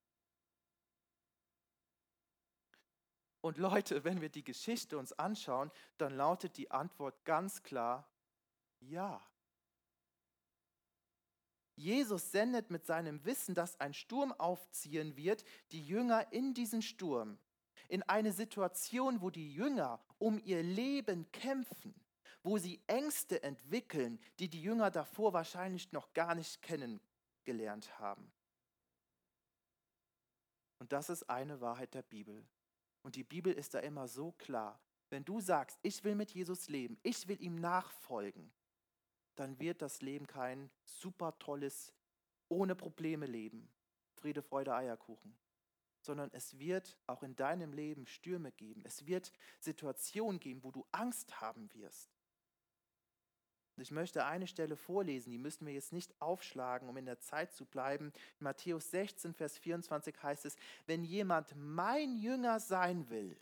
Und 3.45 3.59
Leute, 3.59 4.05
wenn 4.05 4.23
wir 4.23 4.31
die 4.31 4.43
Geschichte 4.43 4.97
uns 4.97 5.13
anschauen, 5.13 5.71
dann 5.99 6.17
lautet 6.17 6.57
die 6.57 6.71
Antwort 6.71 7.27
ganz 7.27 7.63
klar, 7.63 8.09
ja. 8.81 9.21
Jesus 11.77 12.31
sendet 12.31 12.71
mit 12.71 12.87
seinem 12.87 13.23
Wissen, 13.27 13.55
dass 13.55 13.79
ein 13.81 13.93
Sturm 13.93 14.33
aufziehen 14.33 15.17
wird, 15.17 15.45
die 15.73 15.85
Jünger 15.85 16.33
in 16.33 16.55
diesen 16.55 16.81
Sturm, 16.81 17.39
in 17.89 18.03
eine 18.05 18.33
Situation, 18.33 19.21
wo 19.21 19.29
die 19.29 19.53
Jünger 19.53 20.01
um 20.19 20.39
ihr 20.39 20.63
Leben 20.63 21.31
kämpfen, 21.31 21.95
wo 22.43 22.57
sie 22.57 22.81
Ängste 22.87 23.43
entwickeln, 23.43 24.21
die 24.39 24.49
die 24.49 24.63
Jünger 24.63 24.91
davor 24.91 25.33
wahrscheinlich 25.33 25.93
noch 25.93 26.15
gar 26.15 26.35
nicht 26.35 26.63
kennengelernt 26.63 27.99
haben. 27.99 28.33
Und 30.85 30.93
das 30.93 31.09
ist 31.09 31.31
eine 31.31 31.63
Wahrheit 31.63 31.95
der 31.95 32.03
Bibel. 32.03 32.47
Und 33.01 33.17
die 33.17 33.25
Bibel 33.25 33.55
ist 33.55 33.73
da 33.73 33.79
immer 33.79 34.07
so 34.07 34.33
klar. 34.33 34.79
Wenn 35.09 35.25
du 35.25 35.41
sagst, 35.41 35.79
ich 35.81 36.05
will 36.05 36.15
mit 36.15 36.33
Jesus 36.33 36.69
leben, 36.69 36.99
ich 37.03 37.27
will 37.27 37.41
ihm 37.41 37.55
nachfolgen, 37.55 38.53
dann 39.35 39.59
wird 39.59 39.81
das 39.81 40.03
Leben 40.03 40.27
kein 40.27 40.71
super 40.85 41.39
tolles, 41.39 41.91
ohne 42.51 42.75
Probleme 42.75 43.25
Leben. 43.25 43.73
Friede, 44.13 44.43
Freude, 44.43 44.75
Eierkuchen. 44.75 45.35
Sondern 46.03 46.29
es 46.35 46.59
wird 46.59 46.99
auch 47.07 47.23
in 47.23 47.35
deinem 47.35 47.73
Leben 47.73 48.07
Stürme 48.07 48.53
geben. 48.53 48.83
Es 48.85 49.07
wird 49.07 49.33
Situationen 49.61 50.39
geben, 50.39 50.63
wo 50.65 50.71
du 50.71 50.87
Angst 50.93 51.41
haben 51.41 51.73
wirst. 51.73 52.14
Ich 53.77 53.91
möchte 53.91 54.25
eine 54.25 54.47
Stelle 54.47 54.77
vorlesen, 54.77 55.31
die 55.31 55.39
müssen 55.39 55.67
wir 55.67 55.75
jetzt 55.75 55.93
nicht 55.93 56.21
aufschlagen, 56.21 56.89
um 56.89 56.97
in 56.97 57.07
der 57.07 57.19
Zeit 57.19 57.53
zu 57.53 57.65
bleiben. 57.65 58.13
In 58.39 58.45
Matthäus 58.45 58.91
16, 58.91 59.35
Vers 59.35 59.59
24 59.59 60.23
heißt 60.23 60.45
es, 60.45 60.57
wenn 60.87 61.03
jemand 61.03 61.55
mein 61.57 62.17
Jünger 62.17 62.61
sein 62.61 63.11
will, 63.11 63.37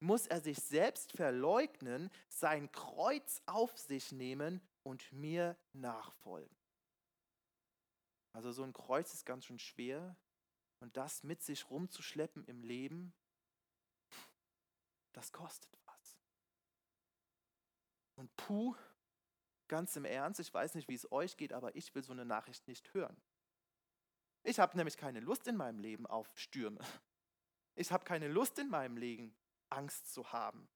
muss 0.00 0.26
er 0.26 0.40
sich 0.40 0.58
selbst 0.58 1.12
verleugnen, 1.12 2.10
sein 2.28 2.70
Kreuz 2.70 3.42
auf 3.46 3.76
sich 3.78 4.12
nehmen 4.12 4.60
und 4.84 5.12
mir 5.12 5.56
nachfolgen. 5.72 6.56
Also 8.32 8.52
so 8.52 8.62
ein 8.62 8.72
Kreuz 8.72 9.12
ist 9.12 9.26
ganz 9.26 9.46
schön 9.46 9.58
schwer 9.58 10.16
und 10.78 10.96
das 10.96 11.24
mit 11.24 11.42
sich 11.42 11.68
rumzuschleppen 11.70 12.44
im 12.44 12.62
Leben, 12.62 13.12
das 15.12 15.32
kostet 15.32 15.76
was. 15.84 15.87
Und 18.18 18.36
puh, 18.36 18.74
ganz 19.68 19.94
im 19.94 20.04
Ernst, 20.04 20.40
ich 20.40 20.52
weiß 20.52 20.74
nicht, 20.74 20.88
wie 20.88 20.94
es 20.94 21.10
euch 21.12 21.36
geht, 21.36 21.52
aber 21.52 21.76
ich 21.76 21.94
will 21.94 22.02
so 22.02 22.12
eine 22.12 22.24
Nachricht 22.24 22.66
nicht 22.66 22.92
hören. 22.92 23.16
Ich 24.42 24.58
habe 24.58 24.76
nämlich 24.76 24.96
keine 24.96 25.20
Lust 25.20 25.46
in 25.46 25.56
meinem 25.56 25.78
Leben 25.78 26.04
auf 26.04 26.28
Stürme. 26.36 26.80
Ich 27.76 27.92
habe 27.92 28.04
keine 28.04 28.26
Lust 28.26 28.58
in 28.58 28.70
meinem 28.70 28.96
Leben, 28.96 29.36
Angst 29.70 30.12
zu 30.12 30.32
haben. 30.32 30.68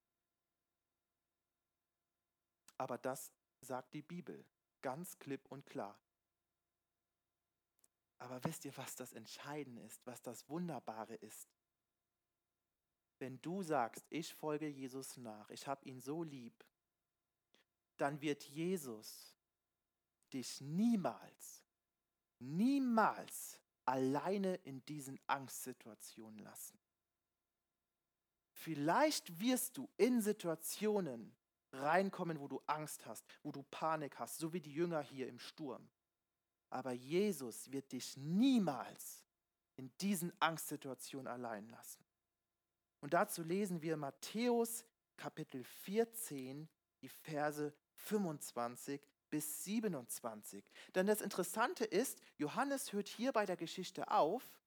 Aber 2.78 2.96
das 2.96 3.32
sagt 3.60 3.92
die 3.92 4.02
Bibel 4.02 4.44
ganz 4.80 5.18
klipp 5.18 5.50
und 5.50 5.66
klar. 5.66 5.98
Aber 8.18 8.44
wisst 8.44 8.64
ihr, 8.64 8.76
was 8.76 8.94
das 8.94 9.14
Entscheidende 9.14 9.82
ist, 9.82 10.06
was 10.06 10.22
das 10.22 10.48
Wunderbare 10.48 11.16
ist? 11.16 11.48
Wenn 13.18 13.42
du 13.42 13.64
sagst, 13.64 14.06
ich 14.10 14.32
folge 14.32 14.68
Jesus 14.68 15.16
nach, 15.16 15.50
ich 15.50 15.66
habe 15.66 15.84
ihn 15.88 16.00
so 16.00 16.22
lieb, 16.22 16.64
dann 17.96 18.20
wird 18.20 18.42
Jesus 18.44 19.36
dich 20.32 20.60
niemals, 20.60 21.64
niemals 22.38 23.60
alleine 23.84 24.54
in 24.56 24.84
diesen 24.86 25.20
Angstsituationen 25.26 26.38
lassen. 26.38 26.78
Vielleicht 28.52 29.40
wirst 29.40 29.76
du 29.76 29.88
in 29.96 30.20
Situationen 30.20 31.34
reinkommen, 31.72 32.38
wo 32.38 32.48
du 32.48 32.62
Angst 32.66 33.06
hast, 33.06 33.24
wo 33.42 33.50
du 33.50 33.62
Panik 33.64 34.18
hast, 34.18 34.38
so 34.38 34.52
wie 34.52 34.60
die 34.60 34.72
Jünger 34.72 35.02
hier 35.02 35.28
im 35.28 35.38
Sturm. 35.38 35.88
Aber 36.70 36.92
Jesus 36.92 37.70
wird 37.72 37.92
dich 37.92 38.16
niemals 38.16 39.24
in 39.76 39.90
diesen 39.98 40.32
Angstsituationen 40.40 41.26
allein 41.26 41.68
lassen. 41.68 42.04
Und 43.00 43.14
dazu 43.14 43.42
lesen 43.42 43.82
wir 43.82 43.96
Matthäus 43.96 44.84
Kapitel 45.16 45.64
14, 45.64 46.68
die 47.00 47.08
Verse 47.08 47.74
25 48.02 49.00
bis 49.30 49.64
27. 49.64 50.64
Denn 50.94 51.06
das 51.06 51.20
Interessante 51.20 51.84
ist, 51.84 52.20
Johannes 52.36 52.92
hört 52.92 53.08
hier 53.08 53.32
bei 53.32 53.46
der 53.46 53.56
Geschichte 53.56 54.10
auf, 54.10 54.60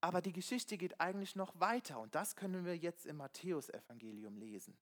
aber 0.00 0.20
die 0.20 0.32
Geschichte 0.32 0.76
geht 0.76 1.00
eigentlich 1.00 1.36
noch 1.36 1.58
weiter 1.60 1.98
und 2.00 2.14
das 2.14 2.36
können 2.36 2.64
wir 2.64 2.76
jetzt 2.76 3.06
im 3.06 3.16
Matthäusevangelium 3.16 4.36
lesen. 4.36 4.76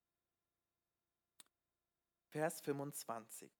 Vers 2.30 2.60
25. 2.62 3.52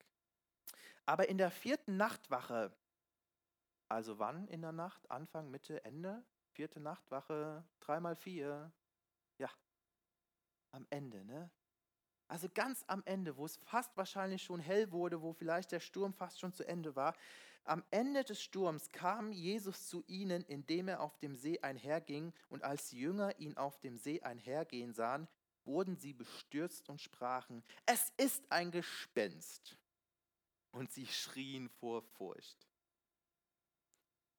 Aber 1.05 1.29
in 1.29 1.37
der 1.37 1.51
vierten 1.51 1.97
Nachtwache, 1.97 2.75
also 3.89 4.19
wann 4.19 4.49
in 4.49 4.63
der 4.63 4.73
Nacht? 4.73 5.11
Anfang, 5.11 5.51
Mitte, 5.51 5.85
Ende? 5.85 6.25
Vierte 6.53 6.81
Nachtwache, 6.81 7.65
dreimal 7.81 8.17
vier. 8.17 8.73
Ja, 9.39 9.51
am 10.71 10.87
Ende, 10.91 11.25
ne? 11.25 11.51
Also 12.33 12.49
ganz 12.49 12.83
am 12.87 13.03
Ende, 13.05 13.37
wo 13.37 13.45
es 13.45 13.59
fast 13.59 13.95
wahrscheinlich 13.95 14.43
schon 14.43 14.59
hell 14.59 14.91
wurde, 14.91 15.21
wo 15.21 15.35
vielleicht 15.35 15.71
der 15.71 15.81
Sturm 15.81 16.15
fast 16.15 16.41
schon 16.41 16.55
zu 16.55 16.67
Ende 16.67 16.97
war. 16.97 17.15
Am 17.65 17.85
Ende 17.91 18.25
des 18.25 18.43
Sturms 18.43 18.91
kam 18.91 19.33
Jesus 19.33 19.87
zu 19.87 20.03
ihnen, 20.07 20.43
indem 20.45 20.89
er 20.89 21.03
auf 21.03 21.19
dem 21.19 21.37
See 21.37 21.61
einherging, 21.61 22.33
und 22.49 22.65
als 22.65 22.89
die 22.89 23.01
Jünger 23.01 23.39
ihn 23.39 23.59
auf 23.59 23.81
dem 23.81 23.99
See 23.99 24.23
einhergehen 24.23 24.95
sahen, 24.95 25.29
wurden 25.67 25.99
sie 25.99 26.15
bestürzt 26.15 26.89
und 26.89 27.03
sprachen, 27.03 27.63
es 27.85 28.11
ist 28.17 28.51
ein 28.51 28.71
Gespenst. 28.71 29.77
Und 30.71 30.91
sie 30.91 31.07
schrien 31.07 31.69
vor 31.69 32.01
Furcht. 32.01 32.67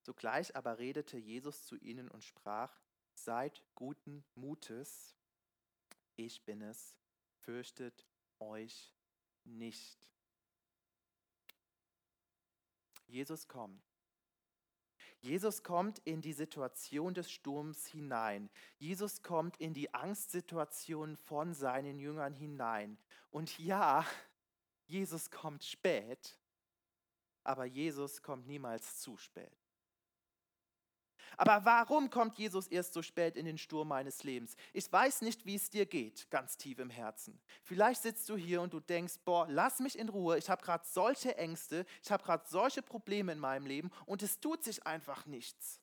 Sogleich 0.02 0.56
aber 0.56 0.80
redete 0.80 1.20
Jesus 1.20 1.64
zu 1.64 1.76
ihnen 1.76 2.10
und 2.10 2.24
sprach, 2.24 2.76
seid 3.14 3.62
guten 3.76 4.26
Mutes, 4.34 5.16
ich 6.16 6.44
bin 6.44 6.64
es, 6.64 6.96
fürchtet 7.44 8.06
euch 8.40 8.94
nicht. 9.44 10.10
Jesus 13.08 13.48
kommt. 13.48 13.84
Jesus 15.20 15.64
kommt 15.64 16.00
in 16.00 16.22
die 16.22 16.34
Situation 16.34 17.14
des 17.14 17.32
Sturms 17.32 17.86
hinein. 17.88 18.50
Jesus 18.78 19.22
kommt 19.22 19.56
in 19.58 19.74
die 19.74 19.94
Angstsituation 19.94 21.16
von 21.16 21.54
seinen 21.54 21.98
Jüngern 21.98 22.34
hinein. 22.34 22.98
Und 23.32 23.58
ja, 23.58 24.06
Jesus 24.86 25.32
kommt 25.32 25.64
spät, 25.64 26.38
aber 27.44 27.64
Jesus 27.64 28.22
kommt 28.22 28.48
niemals 28.48 29.00
zu 29.00 29.16
spät. 29.16 29.63
Aber 31.38 31.66
warum 31.66 32.10
kommt 32.10 32.38
Jesus 32.38 32.68
erst 32.68 32.94
so 32.94 33.02
spät 33.02 33.36
in 33.36 33.46
den 33.46 33.58
Sturm 33.58 33.88
meines 33.88 34.24
Lebens? 34.24 34.56
Ich 34.74 34.92
weiß 34.92 35.22
nicht, 35.22 35.46
wie 35.46 35.56
es 35.56 35.70
dir 35.70 35.86
geht, 35.86 36.30
ganz 36.30 36.58
tief 36.58 36.80
im 36.80 36.90
Herzen. 36.90 37.40
Vielleicht 37.62 38.02
sitzt 38.02 38.30
du 38.30 38.36
hier 38.36 38.62
und 38.62 38.74
du 38.74 38.80
denkst, 38.80 39.20
boah, 39.26 39.48
lass 39.50 39.80
mich 39.80 39.98
in 39.98 40.10
Ruhe, 40.10 40.38
ich 40.38 40.50
habe 40.50 40.64
gerade 40.64 40.86
solche 40.86 41.38
Ängste, 41.38 41.86
ich 42.02 42.12
habe 42.12 42.24
gerade 42.24 42.44
solche 42.48 42.82
Probleme 42.82 43.32
in 43.32 43.40
meinem 43.40 43.66
Leben 43.66 43.92
und 44.06 44.24
es 44.24 44.40
tut 44.40 44.64
sich 44.64 44.86
einfach 44.86 45.26
nichts. 45.26 45.80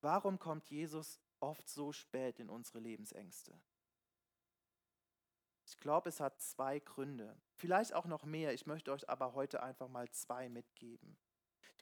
Warum 0.00 0.38
kommt 0.38 0.68
Jesus 0.68 1.20
oft 1.40 1.68
so 1.68 1.92
spät 1.92 2.40
in 2.40 2.48
unsere 2.48 2.80
Lebensängste? 2.80 3.56
Ich 5.64 5.78
glaube, 5.78 6.08
es 6.08 6.20
hat 6.20 6.40
zwei 6.40 6.80
Gründe. 6.80 7.36
Vielleicht 7.54 7.94
auch 7.94 8.06
noch 8.06 8.24
mehr. 8.24 8.52
Ich 8.52 8.66
möchte 8.66 8.92
euch 8.92 9.08
aber 9.08 9.34
heute 9.34 9.62
einfach 9.62 9.88
mal 9.88 10.10
zwei 10.10 10.48
mitgeben. 10.48 11.16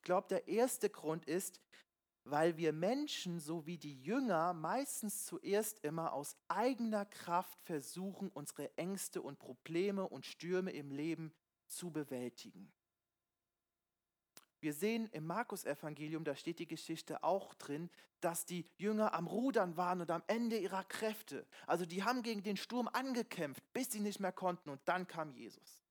Ich 0.00 0.04
glaube, 0.04 0.28
der 0.28 0.48
erste 0.48 0.88
Grund 0.88 1.26
ist, 1.26 1.60
weil 2.24 2.56
wir 2.56 2.72
Menschen, 2.72 3.38
so 3.38 3.66
wie 3.66 3.76
die 3.76 4.00
Jünger, 4.00 4.54
meistens 4.54 5.26
zuerst 5.26 5.84
immer 5.84 6.14
aus 6.14 6.38
eigener 6.48 7.04
Kraft 7.04 7.60
versuchen, 7.64 8.30
unsere 8.30 8.74
Ängste 8.78 9.20
und 9.20 9.38
Probleme 9.38 10.08
und 10.08 10.24
Stürme 10.24 10.70
im 10.70 10.90
Leben 10.90 11.34
zu 11.66 11.90
bewältigen. 11.90 12.72
Wir 14.60 14.72
sehen 14.72 15.10
im 15.12 15.26
Markus-Evangelium, 15.26 16.24
da 16.24 16.34
steht 16.34 16.60
die 16.60 16.66
Geschichte 16.66 17.22
auch 17.22 17.52
drin, 17.52 17.90
dass 18.22 18.46
die 18.46 18.64
Jünger 18.78 19.12
am 19.12 19.26
Rudern 19.26 19.76
waren 19.76 20.00
und 20.00 20.10
am 20.10 20.22
Ende 20.28 20.56
ihrer 20.56 20.84
Kräfte. 20.84 21.46
Also 21.66 21.84
die 21.84 22.04
haben 22.04 22.22
gegen 22.22 22.42
den 22.42 22.56
Sturm 22.56 22.88
angekämpft, 22.88 23.62
bis 23.74 23.92
sie 23.92 24.00
nicht 24.00 24.18
mehr 24.18 24.32
konnten 24.32 24.70
und 24.70 24.80
dann 24.86 25.06
kam 25.06 25.30
Jesus. 25.30 25.82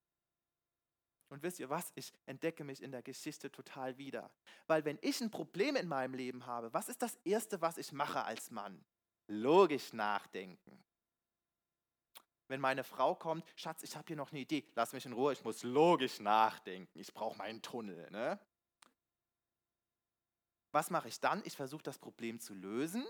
Und 1.30 1.44
wisst 1.44 1.60
ihr 1.60 1.70
was? 1.70 1.92
Ich 1.96 2.12
entdecke 2.26 2.64
mich 2.64 2.82
in 2.82 2.92
der 2.92 3.04
Geschichte 3.04 3.52
total 3.52 3.98
wieder. 3.98 4.32
Weil 4.68 4.84
wenn 4.84 4.98
ich 5.02 5.22
ein 5.22 5.32
Problem 5.32 5.76
in 5.76 5.88
meinem 5.88 6.16
Leben 6.16 6.46
habe, 6.46 6.74
was 6.74 6.90
ist 6.90 7.02
das 7.02 7.16
Erste, 7.24 7.62
was 7.62 7.78
ich 7.78 7.92
mache 7.92 8.24
als 8.24 8.50
Mann? 8.52 8.84
Logisch 9.28 9.94
nachdenken. 9.94 10.84
Wenn 12.48 12.60
meine 12.60 12.84
Frau 12.84 13.14
kommt, 13.14 13.46
Schatz, 13.56 13.84
ich 13.84 13.96
habe 13.96 14.08
hier 14.08 14.16
noch 14.16 14.32
eine 14.32 14.40
Idee, 14.40 14.66
lass 14.74 14.94
mich 14.94 15.06
in 15.06 15.14
Ruhe, 15.14 15.34
ich 15.34 15.44
muss 15.44 15.62
logisch 15.62 16.20
nachdenken, 16.20 16.98
ich 16.98 17.14
brauche 17.14 17.38
meinen 17.38 17.62
Tunnel. 17.62 18.10
Ne? 18.10 18.40
Was 20.72 20.90
mache 20.90 21.10
ich 21.10 21.20
dann? 21.20 21.44
Ich 21.46 21.56
versuche 21.56 21.84
das 21.84 22.00
Problem 22.00 22.40
zu 22.40 22.56
lösen. 22.56 23.06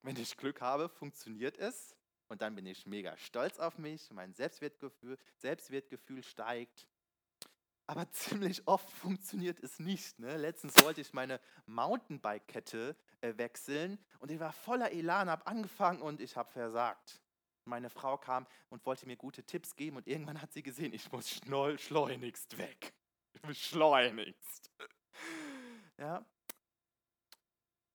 Wenn 0.00 0.16
ich 0.16 0.36
Glück 0.38 0.62
habe, 0.62 0.88
funktioniert 0.88 1.58
es. 1.58 1.94
Und 2.28 2.40
dann 2.40 2.54
bin 2.54 2.64
ich 2.64 2.86
mega 2.86 3.14
stolz 3.18 3.58
auf 3.58 3.76
mich, 3.76 4.10
mein 4.10 4.32
Selbstwertgefühl, 4.32 5.18
Selbstwertgefühl 5.36 6.22
steigt. 6.22 6.86
Aber 7.86 8.10
ziemlich 8.12 8.66
oft 8.66 8.90
funktioniert 8.90 9.60
es 9.60 9.78
nicht. 9.78 10.18
Ne? 10.18 10.36
Letztens 10.36 10.82
wollte 10.82 11.00
ich 11.00 11.12
meine 11.12 11.40
Mountainbike-Kette 11.66 12.96
äh, 13.20 13.36
wechseln 13.36 13.98
und 14.18 14.30
ich 14.30 14.40
war 14.40 14.52
voller 14.52 14.92
Elan, 14.92 15.28
habe 15.28 15.46
angefangen 15.46 16.00
und 16.00 16.20
ich 16.20 16.36
habe 16.36 16.50
versagt. 16.50 17.20
Meine 17.64 17.90
Frau 17.90 18.18
kam 18.18 18.46
und 18.70 18.84
wollte 18.86 19.06
mir 19.06 19.16
gute 19.16 19.44
Tipps 19.44 19.76
geben 19.76 19.96
und 19.96 20.08
irgendwann 20.08 20.42
hat 20.42 20.52
sie 20.52 20.62
gesehen, 20.62 20.92
ich 20.92 21.12
muss 21.12 21.40
schleunigst 21.78 22.58
weg. 22.58 22.92
Schleunigst. 23.52 24.70
Ja. 25.98 26.24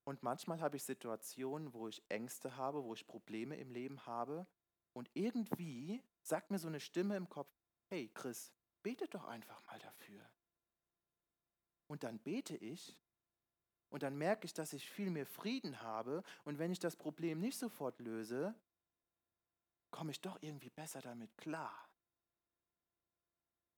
Und 0.06 0.23
manchmal 0.23 0.62
habe 0.62 0.78
ich 0.78 0.84
Situationen, 0.84 1.73
wo 1.73 1.89
ich 1.89 2.02
Ängste 2.08 2.56
habe, 2.56 2.84
wo 2.86 2.93
ich 2.93 3.06
Probleme 3.06 3.58
im 3.58 3.71
Leben 3.71 4.06
habe 4.06 4.47
und 4.93 5.10
irgendwie 5.13 6.02
sagt 6.21 6.50
mir 6.50 6.60
so 6.60 6.67
eine 6.67 6.80
Stimme 6.80 7.17
im 7.17 7.28
Kopf, 7.28 7.52
hey 7.89 8.10
Chris, 8.13 8.54
bete 8.83 9.07
doch 9.07 9.25
einfach 9.25 9.63
mal 9.65 9.79
dafür. 9.79 10.29
Und 11.87 12.03
dann 12.03 12.19
bete 12.19 12.55
ich 12.55 12.97
und 13.89 14.03
dann 14.03 14.17
merke 14.17 14.45
ich, 14.45 14.53
dass 14.53 14.73
ich 14.73 14.89
viel 14.89 15.09
mehr 15.09 15.25
Frieden 15.25 15.81
habe 15.81 16.23
und 16.43 16.59
wenn 16.59 16.71
ich 16.71 16.79
das 16.79 16.95
Problem 16.95 17.39
nicht 17.39 17.57
sofort 17.57 17.99
löse, 17.99 18.53
komme 19.91 20.11
ich 20.11 20.21
doch 20.21 20.37
irgendwie 20.41 20.69
besser 20.69 21.01
damit 21.01 21.35
klar. 21.37 21.87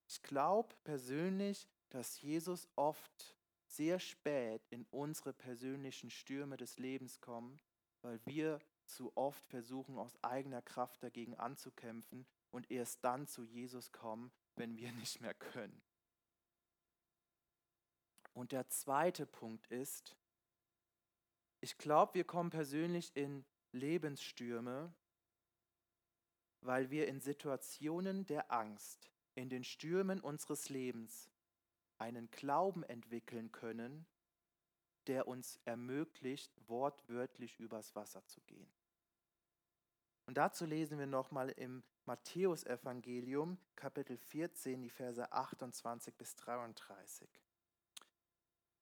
Ich 0.07 0.23
glaube 0.23 0.75
persönlich, 0.83 1.67
dass 1.89 2.19
Jesus 2.21 2.67
oft 2.75 3.35
sehr 3.67 3.99
spät 3.99 4.65
in 4.71 4.85
unsere 4.89 5.33
persönlichen 5.33 6.09
Stürme 6.09 6.57
des 6.57 6.79
Lebens 6.79 7.21
kommen, 7.21 7.59
weil 8.01 8.19
wir 8.25 8.59
zu 8.85 9.15
oft 9.15 9.45
versuchen, 9.47 9.99
aus 9.99 10.17
eigener 10.23 10.63
Kraft 10.63 11.03
dagegen 11.03 11.35
anzukämpfen 11.35 12.25
und 12.49 12.71
erst 12.71 13.03
dann 13.03 13.27
zu 13.27 13.43
Jesus 13.43 13.91
kommen, 13.91 14.31
wenn 14.59 14.77
wir 14.77 14.91
nicht 14.91 15.21
mehr 15.21 15.33
können. 15.33 15.81
Und 18.33 18.51
der 18.51 18.69
zweite 18.69 19.25
Punkt 19.25 19.67
ist, 19.67 20.15
ich 21.61 21.77
glaube, 21.77 22.13
wir 22.13 22.25
kommen 22.25 22.49
persönlich 22.49 23.15
in 23.15 23.45
Lebensstürme, 23.71 24.93
weil 26.61 26.89
wir 26.89 27.07
in 27.07 27.19
Situationen 27.21 28.25
der 28.25 28.51
Angst, 28.51 29.09
in 29.35 29.49
den 29.49 29.63
Stürmen 29.63 30.19
unseres 30.19 30.69
Lebens 30.69 31.29
einen 31.97 32.29
Glauben 32.31 32.83
entwickeln 32.83 33.51
können, 33.51 34.05
der 35.07 35.27
uns 35.27 35.59
ermöglicht, 35.65 36.51
wortwörtlich 36.67 37.59
übers 37.59 37.95
Wasser 37.95 38.25
zu 38.25 38.41
gehen. 38.41 38.78
Und 40.29 40.37
dazu 40.37 40.67
lesen 40.67 40.99
wir 40.99 41.07
nochmal 41.07 41.49
im 41.49 41.81
Matthäusevangelium, 42.05 43.57
Kapitel 43.75 44.15
14, 44.15 44.79
die 44.79 44.91
Verse 44.91 45.31
28 45.31 46.13
bis 46.13 46.35
33. 46.35 47.27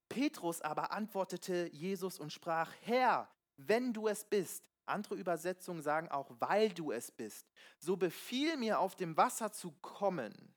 Petrus 0.09 0.61
aber 0.61 0.91
antwortete 0.91 1.69
Jesus 1.71 2.19
und 2.19 2.33
sprach, 2.33 2.73
Herr, 2.81 3.29
wenn 3.55 3.93
du 3.93 4.09
es 4.09 4.25
bist, 4.25 4.69
andere 4.85 5.15
Übersetzungen 5.15 5.81
sagen 5.81 6.09
auch, 6.09 6.29
weil 6.37 6.67
du 6.67 6.91
es 6.91 7.11
bist, 7.11 7.47
so 7.79 7.95
befiehl 7.95 8.57
mir 8.57 8.81
auf 8.81 8.97
dem 8.97 9.15
Wasser 9.15 9.49
zu 9.49 9.71
kommen. 9.81 10.53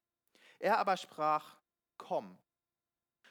Er 0.59 0.79
aber 0.79 0.96
sprach, 0.96 1.57
komm. 1.98 2.37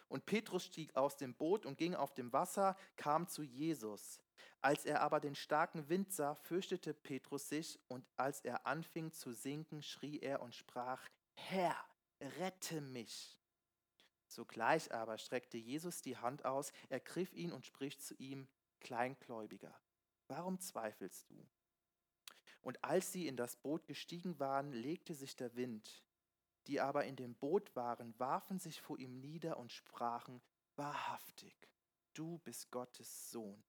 Und 0.09 0.25
Petrus 0.25 0.65
stieg 0.65 0.95
aus 0.95 1.17
dem 1.17 1.35
Boot 1.35 1.65
und 1.65 1.77
ging 1.77 1.95
auf 1.95 2.13
dem 2.15 2.33
Wasser, 2.33 2.75
kam 2.97 3.27
zu 3.27 3.43
Jesus. 3.43 4.19
Als 4.61 4.83
er 4.83 5.01
aber 5.01 5.19
den 5.19 5.35
starken 5.35 5.87
Wind 5.87 6.11
sah, 6.11 6.35
fürchtete 6.35 6.93
Petrus 6.93 7.47
sich, 7.47 7.79
und 7.87 8.05
als 8.17 8.41
er 8.41 8.65
anfing 8.65 9.13
zu 9.13 9.31
sinken, 9.31 9.81
schrie 9.83 10.19
er 10.19 10.41
und 10.41 10.53
sprach, 10.55 11.01
Herr, 11.35 11.75
rette 12.39 12.81
mich. 12.81 13.37
Sogleich 14.27 14.91
aber 14.91 15.17
streckte 15.17 15.57
Jesus 15.57 16.01
die 16.01 16.17
Hand 16.17 16.43
aus, 16.43 16.73
ergriff 16.89 17.33
ihn 17.33 17.53
und 17.53 17.65
spricht 17.65 18.01
zu 18.01 18.15
ihm, 18.15 18.47
Kleingläubiger, 18.79 19.73
warum 20.27 20.59
zweifelst 20.59 21.29
du? 21.29 21.47
Und 22.61 22.83
als 22.83 23.11
sie 23.11 23.27
in 23.27 23.37
das 23.37 23.55
Boot 23.55 23.87
gestiegen 23.87 24.39
waren, 24.39 24.71
legte 24.73 25.13
sich 25.13 25.35
der 25.35 25.55
Wind. 25.55 26.03
Die 26.69 26.79
aber 26.79 27.05
in 27.05 27.15
dem 27.15 27.33
Boot 27.33 27.75
waren, 27.75 28.13
warfen 28.19 28.59
sich 28.59 28.79
vor 28.79 28.99
ihm 28.99 29.19
nieder 29.19 29.57
und 29.57 29.71
sprachen, 29.71 30.39
Wahrhaftig, 30.75 31.67
du 32.13 32.37
bist 32.37 32.69
Gottes 32.69 33.31
Sohn. 33.31 33.61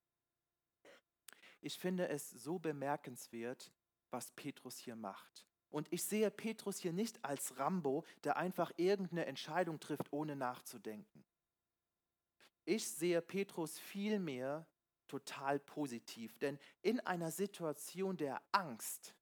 Ich 1.62 1.78
finde 1.78 2.08
es 2.08 2.28
so 2.30 2.58
bemerkenswert, 2.58 3.72
was 4.10 4.30
Petrus 4.32 4.78
hier 4.78 4.96
macht. 4.96 5.46
Und 5.70 5.90
ich 5.90 6.04
sehe 6.04 6.30
Petrus 6.30 6.78
hier 6.78 6.92
nicht 6.92 7.24
als 7.24 7.58
Rambo, 7.58 8.04
der 8.22 8.36
einfach 8.36 8.70
irgendeine 8.76 9.24
Entscheidung 9.24 9.80
trifft, 9.80 10.12
ohne 10.12 10.36
nachzudenken. 10.36 11.24
Ich 12.66 12.86
sehe 12.86 13.22
Petrus 13.22 13.78
vielmehr 13.78 14.66
total 15.08 15.58
positiv, 15.58 16.36
denn 16.38 16.58
in 16.82 17.00
einer 17.00 17.30
Situation 17.30 18.18
der 18.18 18.42
Angst 18.52 19.14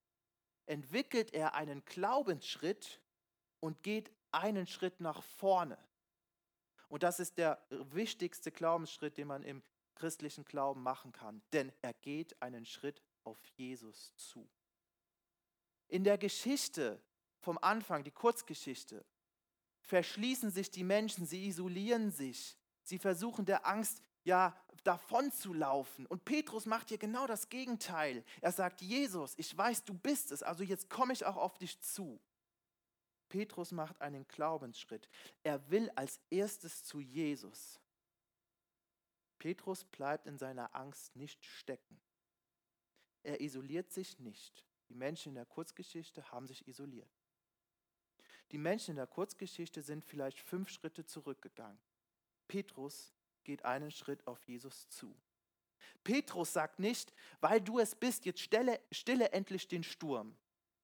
entwickelt 0.67 1.33
er 1.33 1.55
einen 1.55 1.85
Glaubensschritt 1.85 3.01
und 3.61 3.83
geht 3.83 4.11
einen 4.33 4.67
Schritt 4.67 5.01
nach 5.01 5.23
vorne. 5.23 5.79
Und 6.89 7.03
das 7.03 7.21
ist 7.21 7.39
der 7.39 7.63
wichtigste 7.71 8.51
Glaubensschritt, 8.51 9.19
den 9.19 9.29
man 9.29 9.43
im 9.43 9.63
christlichen 9.95 10.45
Glauben 10.45 10.83
machen 10.83 11.13
kann, 11.13 11.43
denn 11.53 11.73
er 11.83 11.93
geht 11.93 12.41
einen 12.41 12.65
Schritt 12.65 13.03
auf 13.25 13.39
Jesus 13.57 14.15
zu. 14.17 14.49
In 15.89 16.05
der 16.05 16.19
Geschichte 16.19 17.03
vom 17.41 17.59
Anfang, 17.61 18.05
die 18.05 18.11
Kurzgeschichte, 18.11 19.05
verschließen 19.83 20.51
sich 20.51 20.71
die 20.71 20.85
Menschen, 20.85 21.27
sie 21.27 21.47
isolieren 21.47 22.11
sich, 22.11 22.57
sie 22.85 22.99
versuchen 22.99 23.45
der 23.45 23.67
Angst 23.67 24.03
ja 24.25 24.55
davon 24.85 25.33
zu 25.33 25.53
laufen. 25.53 26.07
Und 26.07 26.25
Petrus 26.25 26.67
macht 26.67 26.89
hier 26.89 26.99
genau 26.99 27.27
das 27.27 27.49
Gegenteil. 27.49 28.25
Er 28.41 28.53
sagt, 28.53 28.81
Jesus, 28.83 29.35
ich 29.37 29.57
weiß, 29.57 29.85
du 29.85 29.95
bist 29.95 30.31
es, 30.31 30.43
also 30.43 30.63
jetzt 30.63 30.89
komme 30.89 31.13
ich 31.13 31.25
auch 31.25 31.37
auf 31.37 31.59
dich 31.59 31.81
zu. 31.81 32.21
Petrus 33.29 33.73
macht 33.73 34.01
einen 34.01 34.27
Glaubensschritt. 34.29 35.09
Er 35.43 35.71
will 35.71 35.91
als 35.91 36.21
erstes 36.31 36.85
zu 36.85 37.01
Jesus. 37.01 37.81
Petrus 39.39 39.85
bleibt 39.85 40.27
in 40.27 40.39
seiner 40.39 40.75
Angst 40.75 41.15
nicht 41.15 41.45
stecken. 41.45 42.01
Er 43.23 43.41
isoliert 43.41 43.93
sich 43.93 44.19
nicht. 44.19 44.65
Die 44.89 44.95
Menschen 44.95 45.31
in 45.31 45.35
der 45.35 45.47
Kurzgeschichte 45.47 46.31
haben 46.33 46.47
sich 46.47 46.67
isoliert. 46.67 47.11
Die 48.53 48.59
Menschen 48.59 48.93
in 48.93 48.97
der 48.97 49.07
Kurzgeschichte 49.07 49.83
sind 49.83 50.05
vielleicht 50.05 50.41
fünf 50.41 50.71
Schritte 50.71 51.05
zurückgegangen. 51.05 51.79
Petrus 52.49 53.13
geht 53.45 53.65
einen 53.65 53.91
Schritt 53.91 54.27
auf 54.27 54.43
Jesus 54.45 54.89
zu. 54.89 55.15
Petrus 56.03 56.53
sagt 56.53 56.79
nicht, 56.79 57.13
weil 57.41 57.61
du 57.61 57.79
es 57.79 57.95
bist, 57.95 58.25
jetzt 58.25 58.41
stille, 58.41 58.81
stille 58.91 59.33
endlich 59.33 59.69
den 59.69 59.85
Sturm. 59.85 60.37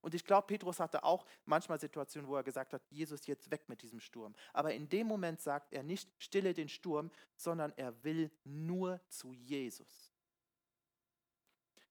Und 0.05 0.13
ich 0.13 0.27
glaube, 0.27 0.47
Petrus 0.49 0.81
hatte 0.81 1.03
auch 1.03 1.25
manchmal 1.47 1.81
Situationen, 1.81 2.29
wo 2.29 2.37
er 2.37 2.43
gesagt 2.43 2.75
hat, 2.75 2.83
Jesus, 2.91 3.27
jetzt 3.27 3.51
weg 3.51 3.71
mit 3.71 3.81
diesem 3.81 4.01
Sturm. 4.01 4.35
Aber 4.53 4.75
in 4.75 4.87
dem 4.87 5.07
Moment 5.07 5.41
sagt 5.41 5.73
er 5.73 5.83
nicht, 5.83 6.13
stille 6.19 6.53
den 6.53 6.69
Sturm, 6.69 7.11
sondern 7.37 7.73
er 7.79 8.05
will 8.05 8.31
nur 8.45 9.01
zu 9.09 9.33
Jesus. 9.33 10.13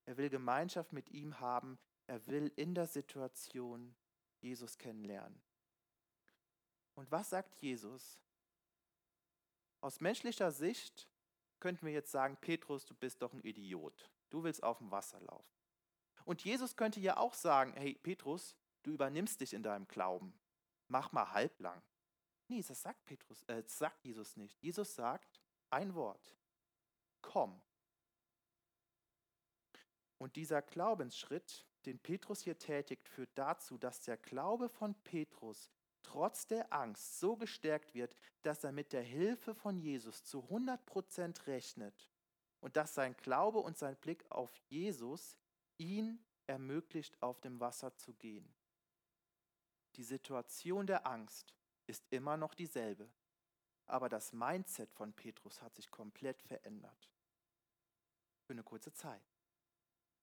Er 0.06 0.16
will 0.16 0.30
Gemeinschaft 0.30 0.94
mit 0.94 1.10
ihm 1.10 1.40
haben. 1.40 1.80
Er 2.06 2.24
will 2.28 2.52
in 2.56 2.76
der 2.76 2.86
Situation 2.86 3.96
Jesus 4.42 4.78
kennenlernen. 4.78 5.42
Und 6.94 7.10
was 7.10 7.32
sagt 7.32 7.56
Jesus? 7.56 8.20
Aus 9.82 10.02
menschlicher 10.02 10.52
Sicht 10.52 11.10
könnten 11.60 11.84
wir 11.84 11.94
jetzt 11.94 12.12
sagen, 12.12 12.38
Petrus, 12.40 12.86
du 12.86 12.94
bist 12.94 13.24
doch 13.24 13.34
ein 13.34 13.42
Idiot. 13.42 14.08
Du 14.30 14.44
willst 14.44 14.62
auf 14.62 14.78
dem 14.78 14.92
Wasser 14.92 15.20
laufen. 15.20 15.63
Und 16.26 16.44
Jesus 16.44 16.76
könnte 16.76 17.00
ja 17.00 17.18
auch 17.18 17.34
sagen, 17.34 17.74
hey 17.74 17.96
Petrus, 17.96 18.56
du 18.84 18.92
übernimmst 18.92 19.42
dich 19.42 19.54
in 19.54 19.64
deinem 19.64 19.88
Glauben. 19.88 20.34
Mach 20.88 21.12
mal 21.12 21.32
halblang. 21.32 21.82
Nee, 22.48 22.64
das 22.68 22.82
sagt 22.82 23.06
Petrus, 23.06 23.44
äh, 23.44 23.64
das 23.64 23.78
sagt 23.78 24.04
Jesus 24.04 24.38
nicht. 24.38 24.62
Jesus 24.62 24.96
sagt 24.96 25.42
ein 25.70 25.96
Wort. 25.96 26.38
Komm. 27.22 27.62
Und 30.18 30.36
dieser 30.36 30.62
Glaubensschritt, 30.62 31.66
den 31.86 32.00
Petrus 32.00 32.42
hier 32.42 32.58
tätigt, 32.58 33.10
führt 33.10 33.32
dazu, 33.36 33.78
dass 33.78 34.02
der 34.02 34.18
Glaube 34.18 34.70
von 34.70 34.96
Petrus 35.04 35.70
trotz 36.04 36.46
der 36.48 36.72
Angst 36.72 37.20
so 37.20 37.36
gestärkt 37.36 37.94
wird, 37.94 38.16
dass 38.42 38.64
er 38.64 38.72
mit 38.72 38.94
der 38.94 39.02
Hilfe 39.02 39.56
von 39.56 39.78
Jesus 39.78 40.24
zu 40.24 40.44
100% 40.44 41.48
rechnet 41.48 42.10
und 42.60 42.78
dass 42.78 42.94
sein 42.94 43.16
Glaube 43.18 43.60
und 43.60 43.78
sein 43.78 43.96
Blick 43.98 44.26
auf 44.30 44.56
Jesus 44.70 45.38
ihn 45.78 46.24
ermöglicht, 46.48 47.22
auf 47.22 47.40
dem 47.42 47.60
Wasser 47.60 47.96
zu 47.96 48.14
gehen. 48.14 48.54
Die 49.96 50.04
Situation 50.04 50.88
der 50.88 51.06
Angst 51.06 51.56
ist 51.88 52.06
immer 52.10 52.38
noch 52.38 52.54
dieselbe, 52.54 53.10
aber 53.86 54.10
das 54.10 54.34
Mindset 54.34 54.92
von 54.94 55.14
Petrus 55.14 55.62
hat 55.62 55.76
sich 55.76 55.92
komplett 55.92 56.42
verändert. 56.42 57.12
Für 58.46 58.54
eine 58.54 58.64
kurze 58.64 58.94
Zeit. 58.94 59.24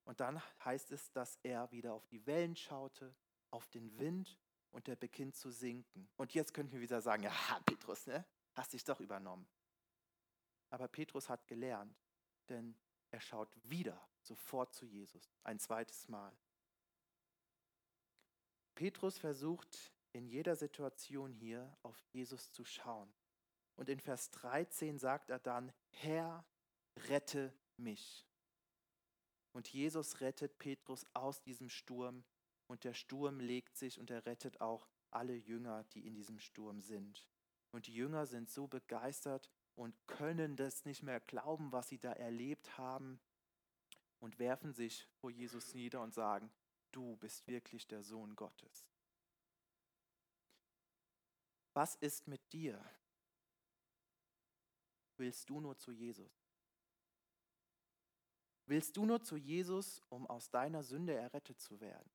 Und 0.05 0.20
dann 0.20 0.42
heißt 0.64 0.90
es, 0.92 1.12
dass 1.12 1.38
er 1.42 1.70
wieder 1.70 1.92
auf 1.94 2.07
die 2.09 2.26
Wellen 2.26 2.57
schaute, 2.57 3.14
auf 3.51 3.68
den 3.68 3.96
Wind 3.98 4.38
und 4.70 4.88
er 4.88 4.96
beginnt 4.96 5.36
zu 5.36 5.51
sinken. 5.51 6.09
Und 6.16 6.34
jetzt 6.34 6.55
könnten 6.55 6.72
wir 6.72 6.80
wieder 6.80 7.01
sagen, 7.01 7.22
ja, 7.22 7.32
Petrus, 7.64 8.07
ne? 8.07 8.24
hast 8.55 8.72
dich 8.72 8.84
doch 8.84 9.01
übernommen. 9.01 9.46
Aber 10.70 10.88
Petrus 10.88 11.28
hat 11.28 11.46
gelernt, 11.46 11.96
denn 12.48 12.76
er 13.11 13.21
schaut 13.21 13.49
wieder 13.65 14.01
sofort 14.23 14.75
zu 14.75 14.87
Jesus, 14.87 15.31
ein 15.45 15.59
zweites 15.59 16.09
Mal. 16.09 16.37
Petrus 18.75 19.19
versucht 19.19 19.93
in 20.13 20.27
jeder 20.27 20.57
Situation 20.57 21.33
hier 21.33 21.77
auf 21.83 21.99
Jesus 22.13 22.51
zu 22.53 22.65
schauen. 22.65 23.13
Und 23.77 23.89
in 23.89 24.01
Vers 24.01 24.31
13 24.31 24.99
sagt 24.99 25.31
er 25.31 25.39
dann, 25.39 25.73
Herr, 25.91 26.45
rette 27.09 27.55
mich. 27.77 28.27
Und 29.53 29.69
Jesus 29.69 30.21
rettet 30.21 30.59
Petrus 30.59 31.05
aus 31.15 31.43
diesem 31.43 31.69
Sturm 31.69 32.25
und 32.67 32.85
der 32.85 32.95
Sturm 32.95 33.41
legt 33.41 33.77
sich 33.77 33.99
und 33.99 34.11
er 34.11 34.27
rettet 34.27 34.61
auch 34.61 34.89
alle 35.11 35.35
Jünger, 35.35 35.85
die 35.93 36.07
in 36.07 36.15
diesem 36.15 36.39
Sturm 36.39 36.81
sind. 36.81 37.29
Und 37.73 37.87
die 37.87 37.95
Jünger 37.95 38.27
sind 38.27 38.49
so 38.49 38.67
begeistert 38.67 39.51
und 39.75 39.95
können 40.07 40.57
das 40.57 40.85
nicht 40.85 41.03
mehr 41.03 41.21
glauben, 41.21 41.73
was 41.73 41.89
sie 41.89 41.99
da 41.99 42.12
erlebt 42.12 42.77
haben 42.77 43.21
und 44.18 44.39
werfen 44.39 44.73
sich 44.73 45.09
vor 45.21 45.31
Jesus 45.31 45.75
nieder 45.75 46.01
und 46.03 46.14
sagen, 46.14 46.51
du 46.93 47.16
bist 47.16 47.47
wirklich 47.47 47.87
der 47.87 48.03
Sohn 48.03 48.37
Gottes. 48.37 48.87
Was 51.73 51.95
ist 51.97 52.27
mit 52.27 52.53
dir? 52.53 52.85
Willst 55.16 55.49
du 55.49 55.61
nur 55.61 55.77
zu 55.77 55.93
Jesus? 55.93 56.33
Willst 58.66 58.97
du 58.97 59.05
nur 59.05 59.23
zu 59.23 59.37
Jesus, 59.37 60.03
um 60.09 60.27
aus 60.27 60.51
deiner 60.51 60.83
Sünde 60.83 61.14
errettet 61.14 61.61
zu 61.61 61.81
werden? 61.81 62.11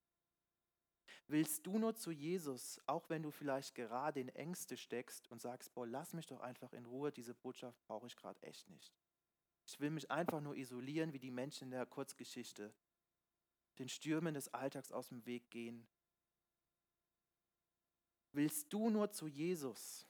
Willst 1.28 1.65
du 1.65 1.80
nur 1.80 1.95
zu 1.95 2.11
Jesus, 2.11 2.80
auch 2.86 3.09
wenn 3.09 3.23
du 3.23 3.32
vielleicht 3.32 3.73
gerade 3.73 4.19
in 4.19 4.30
Ängste 4.30 4.78
steckst 4.78 5.30
und 5.32 5.41
sagst, 5.41 5.73
boah, 5.73 5.88
lass 5.88 6.13
mich 6.13 6.28
doch 6.28 6.39
einfach 6.39 6.71
in 6.73 6.86
Ruhe, 6.86 7.11
diese 7.11 7.34
Botschaft 7.34 7.82
brauche 7.88 8.05
ich 8.05 8.15
gerade 8.15 8.41
echt 8.43 8.69
nicht. 8.69 8.93
Ich 9.65 9.80
will 9.80 9.89
mich 9.89 10.11
einfach 10.11 10.39
nur 10.39 10.55
isolieren, 10.55 11.13
wie 11.13 11.19
die 11.19 11.32
Menschen 11.32 11.65
in 11.65 11.71
der 11.71 11.88
Kurzgeschichte, 11.88 12.71
den 13.80 13.89
Stürmen 13.89 14.36
des 14.36 14.53
Alltags 14.53 14.91
aus 14.91 15.09
dem 15.09 15.26
Weg 15.26 15.49
gehen. 15.49 15.88
Willst 18.32 18.71
du 18.71 18.91
nur 18.91 19.09
zu 19.09 19.28
Jesus, 19.28 20.05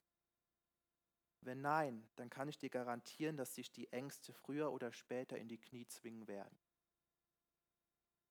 wenn 1.46 1.62
nein, 1.62 2.06
dann 2.16 2.30
kann 2.30 2.50
ich 2.50 2.58
dir 2.58 2.70
garantieren, 2.70 3.38
dass 3.38 3.56
sich 3.56 3.72
die 3.72 3.92
Ängste 3.94 4.34
früher 4.34 4.74
oder 4.74 4.92
später 4.92 5.38
in 5.38 5.48
die 5.48 5.60
Knie 5.60 5.86
zwingen 5.88 6.28
werden. 6.28 6.58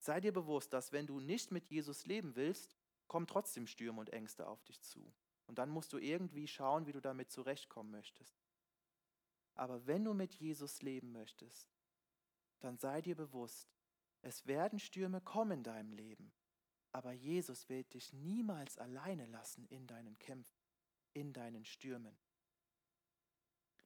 Sei 0.05 0.21
dir 0.21 0.33
bewusst, 0.33 0.71
dass 0.71 0.91
wenn 0.91 1.07
du 1.07 1.19
nicht 1.19 1.49
mit 1.49 1.65
Jesus 1.65 2.05
leben 2.05 2.35
willst, 2.35 2.75
kommen 3.07 3.25
trotzdem 3.25 3.65
Stürme 3.65 3.99
und 3.99 4.13
Ängste 4.13 4.45
auf 4.45 4.63
dich 4.63 4.79
zu. 4.83 5.11
Und 5.47 5.57
dann 5.57 5.71
musst 5.71 5.93
du 5.93 5.97
irgendwie 5.97 6.47
schauen, 6.47 6.85
wie 6.85 6.91
du 6.91 7.01
damit 7.01 7.31
zurechtkommen 7.31 7.89
möchtest. 7.89 8.45
Aber 9.55 9.87
wenn 9.87 10.03
du 10.03 10.13
mit 10.13 10.35
Jesus 10.35 10.83
leben 10.83 11.11
möchtest, 11.11 11.73
dann 12.59 12.77
sei 12.77 13.01
dir 13.01 13.15
bewusst, 13.15 13.67
es 14.21 14.45
werden 14.45 14.77
Stürme 14.77 15.21
kommen 15.21 15.53
in 15.53 15.63
deinem 15.63 15.91
Leben. 15.91 16.31
Aber 16.91 17.11
Jesus 17.11 17.67
wird 17.67 17.95
dich 17.95 18.13
niemals 18.13 18.77
alleine 18.77 19.25
lassen 19.25 19.65
in 19.69 19.87
deinen 19.87 20.19
Kämpfen, 20.19 20.61
in 21.13 21.33
deinen 21.33 21.65
Stürmen. 21.65 22.15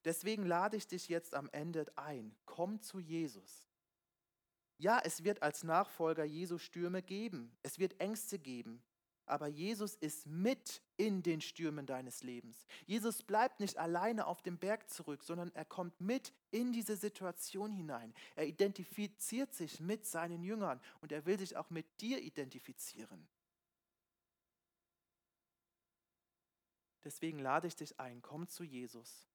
Deswegen 0.04 0.44
lade 0.46 0.76
ich 0.76 0.86
dich 0.86 1.08
jetzt 1.08 1.34
am 1.34 1.48
Ende 1.54 1.86
ein. 1.96 2.36
Komm 2.46 2.82
zu 2.82 3.00
Jesus. 3.00 3.69
Ja, 4.80 5.02
es 5.04 5.26
wird 5.26 5.44
als 5.44 5.64
Nachfolger 5.64 6.24
Jesu 6.24 6.58
Stürme 6.58 7.04
geben. 7.04 7.52
Es 7.64 7.80
wird 7.80 8.00
Ängste 8.00 8.40
geben. 8.40 8.82
Aber 9.26 9.48
Jesus 9.48 9.96
ist 9.96 10.26
mit 10.26 10.82
in 10.96 11.22
den 11.22 11.42
Stürmen 11.42 11.86
deines 11.86 12.24
Lebens. 12.24 12.66
Jesus 12.88 13.22
bleibt 13.22 13.60
nicht 13.60 13.78
alleine 13.78 14.26
auf 14.26 14.42
dem 14.42 14.58
Berg 14.58 14.90
zurück, 14.90 15.22
sondern 15.22 15.54
er 15.54 15.66
kommt 15.66 16.00
mit 16.00 16.34
in 16.50 16.72
diese 16.72 16.96
Situation 16.96 17.72
hinein. 17.72 18.14
Er 18.36 18.48
identifiziert 18.48 19.54
sich 19.54 19.82
mit 19.82 20.06
seinen 20.06 20.44
Jüngern 20.44 20.82
und 21.02 21.12
er 21.12 21.26
will 21.26 21.38
sich 21.38 21.58
auch 21.58 21.70
mit 21.70 21.86
dir 22.00 22.22
identifizieren. 22.22 23.28
Deswegen 27.04 27.40
lade 27.40 27.68
ich 27.68 27.76
dich 27.76 28.00
ein, 28.00 28.22
komm 28.22 28.48
zu 28.48 28.64
Jesus 28.64 29.28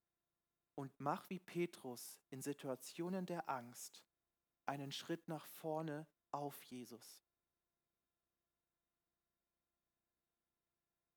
und 0.74 0.98
mach 0.98 1.28
wie 1.28 1.38
Petrus 1.38 2.18
in 2.30 2.40
Situationen 2.40 3.26
der 3.26 3.48
Angst 3.48 4.02
einen 4.66 4.92
Schritt 4.92 5.28
nach 5.28 5.46
vorne 5.46 6.06
auf 6.30 6.62
Jesus. 6.64 7.22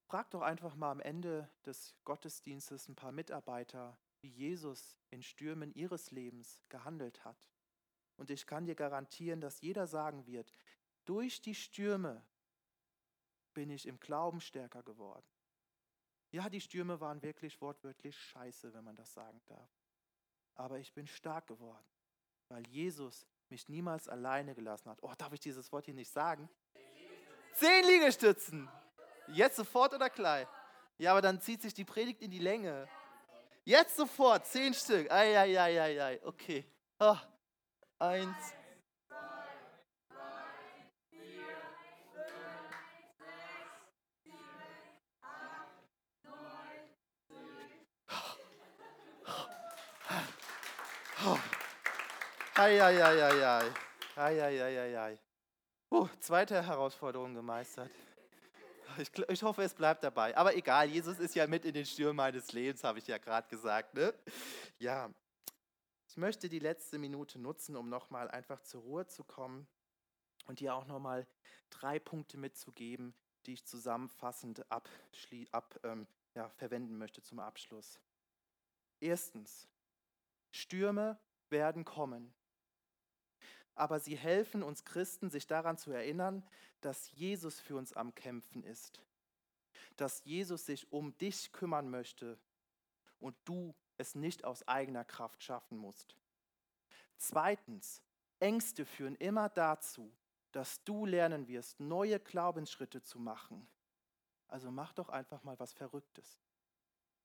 Frag 0.08 0.30
doch 0.32 0.42
einfach 0.42 0.76
mal 0.76 0.92
am 0.92 1.02
Ende 1.02 1.50
des 1.66 1.94
Gottesdienstes 2.06 2.88
ein 2.88 2.96
paar 2.96 3.12
Mitarbeiter, 3.12 3.98
wie 4.22 4.30
Jesus 4.30 4.98
in 5.10 5.22
Stürmen 5.22 5.74
ihres 5.74 6.12
Lebens 6.12 6.64
gehandelt 6.70 7.26
hat. 7.26 7.50
Und 8.16 8.32
ich 8.32 8.48
kann 8.48 8.66
dir 8.66 8.76
garantieren, 8.76 9.42
dass 9.42 9.62
jeder 9.62 9.86
sagen 9.86 10.26
wird, 10.26 10.54
durch 11.04 11.42
die 11.42 11.56
Stürme 11.56 12.26
bin 13.54 13.70
ich 13.70 13.86
im 13.86 14.00
Glauben 14.00 14.40
stärker 14.40 14.82
geworden. 14.82 15.26
Ja, 16.32 16.50
die 16.50 16.62
Stürme 16.62 17.00
waren 17.00 17.22
wirklich 17.22 17.60
wortwörtlich 17.62 18.18
scheiße, 18.18 18.74
wenn 18.74 18.84
man 18.84 18.96
das 18.96 19.14
sagen 19.14 19.42
darf. 19.46 19.70
Aber 20.56 20.80
ich 20.80 20.94
bin 20.94 21.08
stark 21.08 21.48
geworden, 21.48 21.86
weil 22.50 22.66
Jesus 22.68 23.26
mich 23.52 23.70
niemals 23.70 24.08
alleine 24.08 24.56
gelassen 24.56 24.90
hat. 24.90 25.00
Oh, 25.02 25.12
darf 25.18 25.34
ich 25.34 25.40
dieses 25.40 25.72
Wort 25.72 25.86
hier 25.86 25.94
nicht 25.94 26.12
sagen? 26.12 26.50
Zehn 27.54 27.86
Liegestützen. 27.86 28.70
Jetzt 29.28 29.56
sofort 29.58 29.94
oder 29.94 30.10
gleich? 30.10 30.48
Ja, 30.98 31.12
aber 31.12 31.22
dann 31.22 31.42
zieht 31.42 31.62
sich 31.62 31.74
die 31.74 31.86
Predigt 31.86 32.22
in 32.22 32.32
die 32.32 32.40
Länge. 32.40 32.88
Jetzt 33.64 33.98
sofort, 33.98 34.46
zehn 34.48 34.74
Stück. 34.74 35.12
Eieieiei, 35.12 36.20
okay. 36.24 36.66
Oh, 37.00 37.18
eins, 38.00 38.54
Eieieiei. 52.58 53.72
Eieieiei. 54.16 55.20
Uh, 55.92 56.08
zweite 56.20 56.66
Herausforderung 56.66 57.36
gemeistert. 57.36 57.92
Ich, 58.98 59.12
ich, 59.30 59.44
hoffe, 59.44 59.62
es 59.62 59.76
bleibt 59.76 60.04
dabei. 60.04 60.36
Aber 60.36 60.56
egal, 60.56 60.90
Jesus 60.90 61.20
ist 61.20 61.36
ja 61.36 61.46
mit 61.46 61.66
in 61.66 61.76
den 61.76 61.86
Stürmen 61.86 62.16
meines 62.16 62.52
Lebens, 62.54 62.84
habe 62.84 62.98
ich 62.98 63.06
ja 63.06 63.20
gerade 63.20 63.48
gesagt. 63.48 63.94
Ne? 63.94 64.12
Ja, 64.80 65.14
ich 66.08 66.18
möchte 66.18 66.50
die 66.50 66.58
letzte 66.58 66.98
Minute 66.98 67.38
nutzen, 67.38 67.76
um 67.76 67.90
nochmal 67.90 68.28
einfach 68.32 68.60
zur 68.62 68.82
Ruhe 68.82 69.06
zu 69.06 69.24
kommen 69.24 69.68
und 70.48 70.60
dir 70.60 70.74
auch 70.74 70.88
nochmal 70.88 71.28
drei 71.70 72.00
Punkte 72.00 72.38
mitzugeben, 72.38 73.14
die 73.46 73.54
ich 73.54 73.66
zusammenfassend 73.66 74.66
ab, 74.72 74.90
ähm, 75.84 76.08
ja, 76.34 76.50
verwenden 76.50 76.98
möchte 76.98 77.22
zum 77.22 77.38
Abschluss. 77.38 78.00
Erstens, 79.00 79.68
Stürme 80.50 81.20
werden 81.50 81.86
kommen. 81.86 82.34
Aber 83.78 84.00
sie 84.00 84.18
helfen 84.18 84.64
uns 84.64 84.84
Christen, 84.84 85.30
sich 85.30 85.48
daran 85.48 85.78
zu 85.78 85.92
erinnern, 85.92 86.44
dass 86.82 87.12
Jesus 87.12 87.60
für 87.60 87.76
uns 87.76 87.94
am 87.94 88.14
Kämpfen 88.16 88.64
ist, 88.64 89.02
dass 89.96 90.24
Jesus 90.24 90.66
sich 90.66 90.92
um 90.92 91.18
dich 91.18 91.52
kümmern 91.52 91.90
möchte 91.90 92.38
und 93.20 93.36
du 93.46 93.76
es 93.98 94.16
nicht 94.16 94.46
aus 94.46 94.68
eigener 94.68 95.04
Kraft 95.06 95.44
schaffen 95.44 95.78
musst. 95.78 96.16
Zweitens, 97.18 98.02
Ängste 98.40 98.86
führen 98.86 99.16
immer 99.16 99.50
dazu, 99.50 100.12
dass 100.52 100.84
du 100.84 101.06
lernen 101.06 101.48
wirst, 101.48 101.80
neue 101.80 102.20
Glaubensschritte 102.20 103.02
zu 103.02 103.20
machen. 103.20 103.68
Also 104.48 104.72
mach 104.72 104.94
doch 104.94 105.10
einfach 105.10 105.44
mal 105.44 105.60
was 105.60 105.74
Verrücktes. 105.74 106.40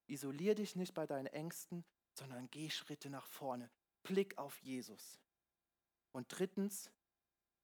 Isolier 0.06 0.54
dich 0.54 0.76
nicht 0.76 0.94
bei 0.94 1.06
deinen 1.06 1.26
Ängsten, 1.26 1.84
sondern 2.14 2.50
geh 2.50 2.68
Schritte 2.70 3.10
nach 3.10 3.26
vorne. 3.26 3.70
Blick 4.02 4.36
auf 4.38 4.58
Jesus. 4.58 5.18
Und 6.12 6.26
drittens, 6.28 6.90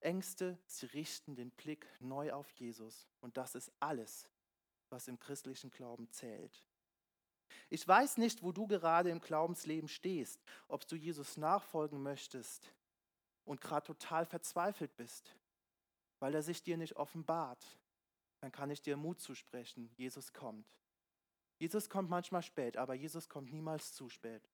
Ängste, 0.01 0.59
sie 0.66 0.86
richten 0.86 1.34
den 1.34 1.51
Blick 1.51 1.86
neu 2.01 2.32
auf 2.32 2.51
Jesus. 2.53 3.07
Und 3.20 3.36
das 3.36 3.55
ist 3.55 3.70
alles, 3.80 4.28
was 4.90 5.09
im 5.09 5.18
christlichen 5.18 5.70
Glauben 5.70 6.11
zählt. 6.11 6.64
Ich 7.70 7.86
weiß 7.86 8.16
nicht, 8.18 8.42
wo 8.42 8.53
du 8.53 8.66
gerade 8.66 9.11
im 9.11 9.20
Glaubensleben 9.20 9.88
stehst, 9.88 10.42
ob 10.68 10.86
du 10.86 10.96
Jesus 10.96 11.36
nachfolgen 11.36 12.03
möchtest 12.03 12.72
und 13.44 13.61
gerade 13.61 13.86
total 13.86 14.24
verzweifelt 14.24 14.96
bist, 14.96 15.34
weil 16.18 16.34
er 16.34 16.42
sich 16.42 16.62
dir 16.62 16.76
nicht 16.76 16.96
offenbart. 16.96 17.78
Dann 18.40 18.53
kann 18.53 18.70
ich 18.70 18.80
dir 18.82 18.96
Mut 18.96 19.20
zusprechen, 19.20 19.90
Jesus 19.96 20.32
kommt. 20.32 20.66
Jesus 21.59 21.90
kommt 21.90 22.09
manchmal 22.09 22.42
spät, 22.42 22.76
aber 22.76 22.94
Jesus 22.94 23.28
kommt 23.28 23.51
niemals 23.53 23.92
zu 23.92 24.09
spät. 24.09 24.49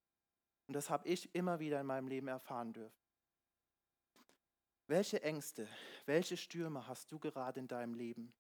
Und 0.67 0.75
das 0.75 0.89
habe 0.89 1.07
ich 1.07 1.35
immer 1.35 1.59
wieder 1.61 1.81
in 1.81 1.87
meinem 1.87 2.09
Leben 2.09 2.29
erfahren 2.29 2.73
dürfen. 2.73 3.04
Welche 4.87 5.23
Ängste, 5.23 5.67
welche 6.05 6.37
Stürme 6.37 6.87
hast 6.87 7.11
du 7.11 7.19
gerade 7.19 7.59
in 7.59 7.69
deinem 7.69 7.95
Leben? 7.95 8.35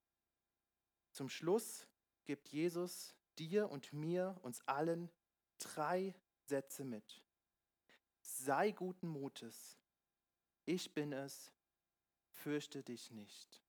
Zum 1.10 1.28
Schluss 1.30 1.86
gibt 2.26 2.48
Jesus 2.48 3.14
dir 3.38 3.70
und 3.70 3.92
mir, 3.92 4.36
uns 4.42 4.60
allen, 4.68 5.10
drei 5.58 6.14
Sätze 6.44 6.84
mit. 6.84 7.22
Sei 8.20 8.72
guten 8.72 9.08
Mutes. 9.08 9.78
Ich 10.66 10.92
bin 10.92 11.12
es. 11.12 11.50
Fürchte 12.28 12.82
dich 12.82 13.10
nicht. 13.10 13.63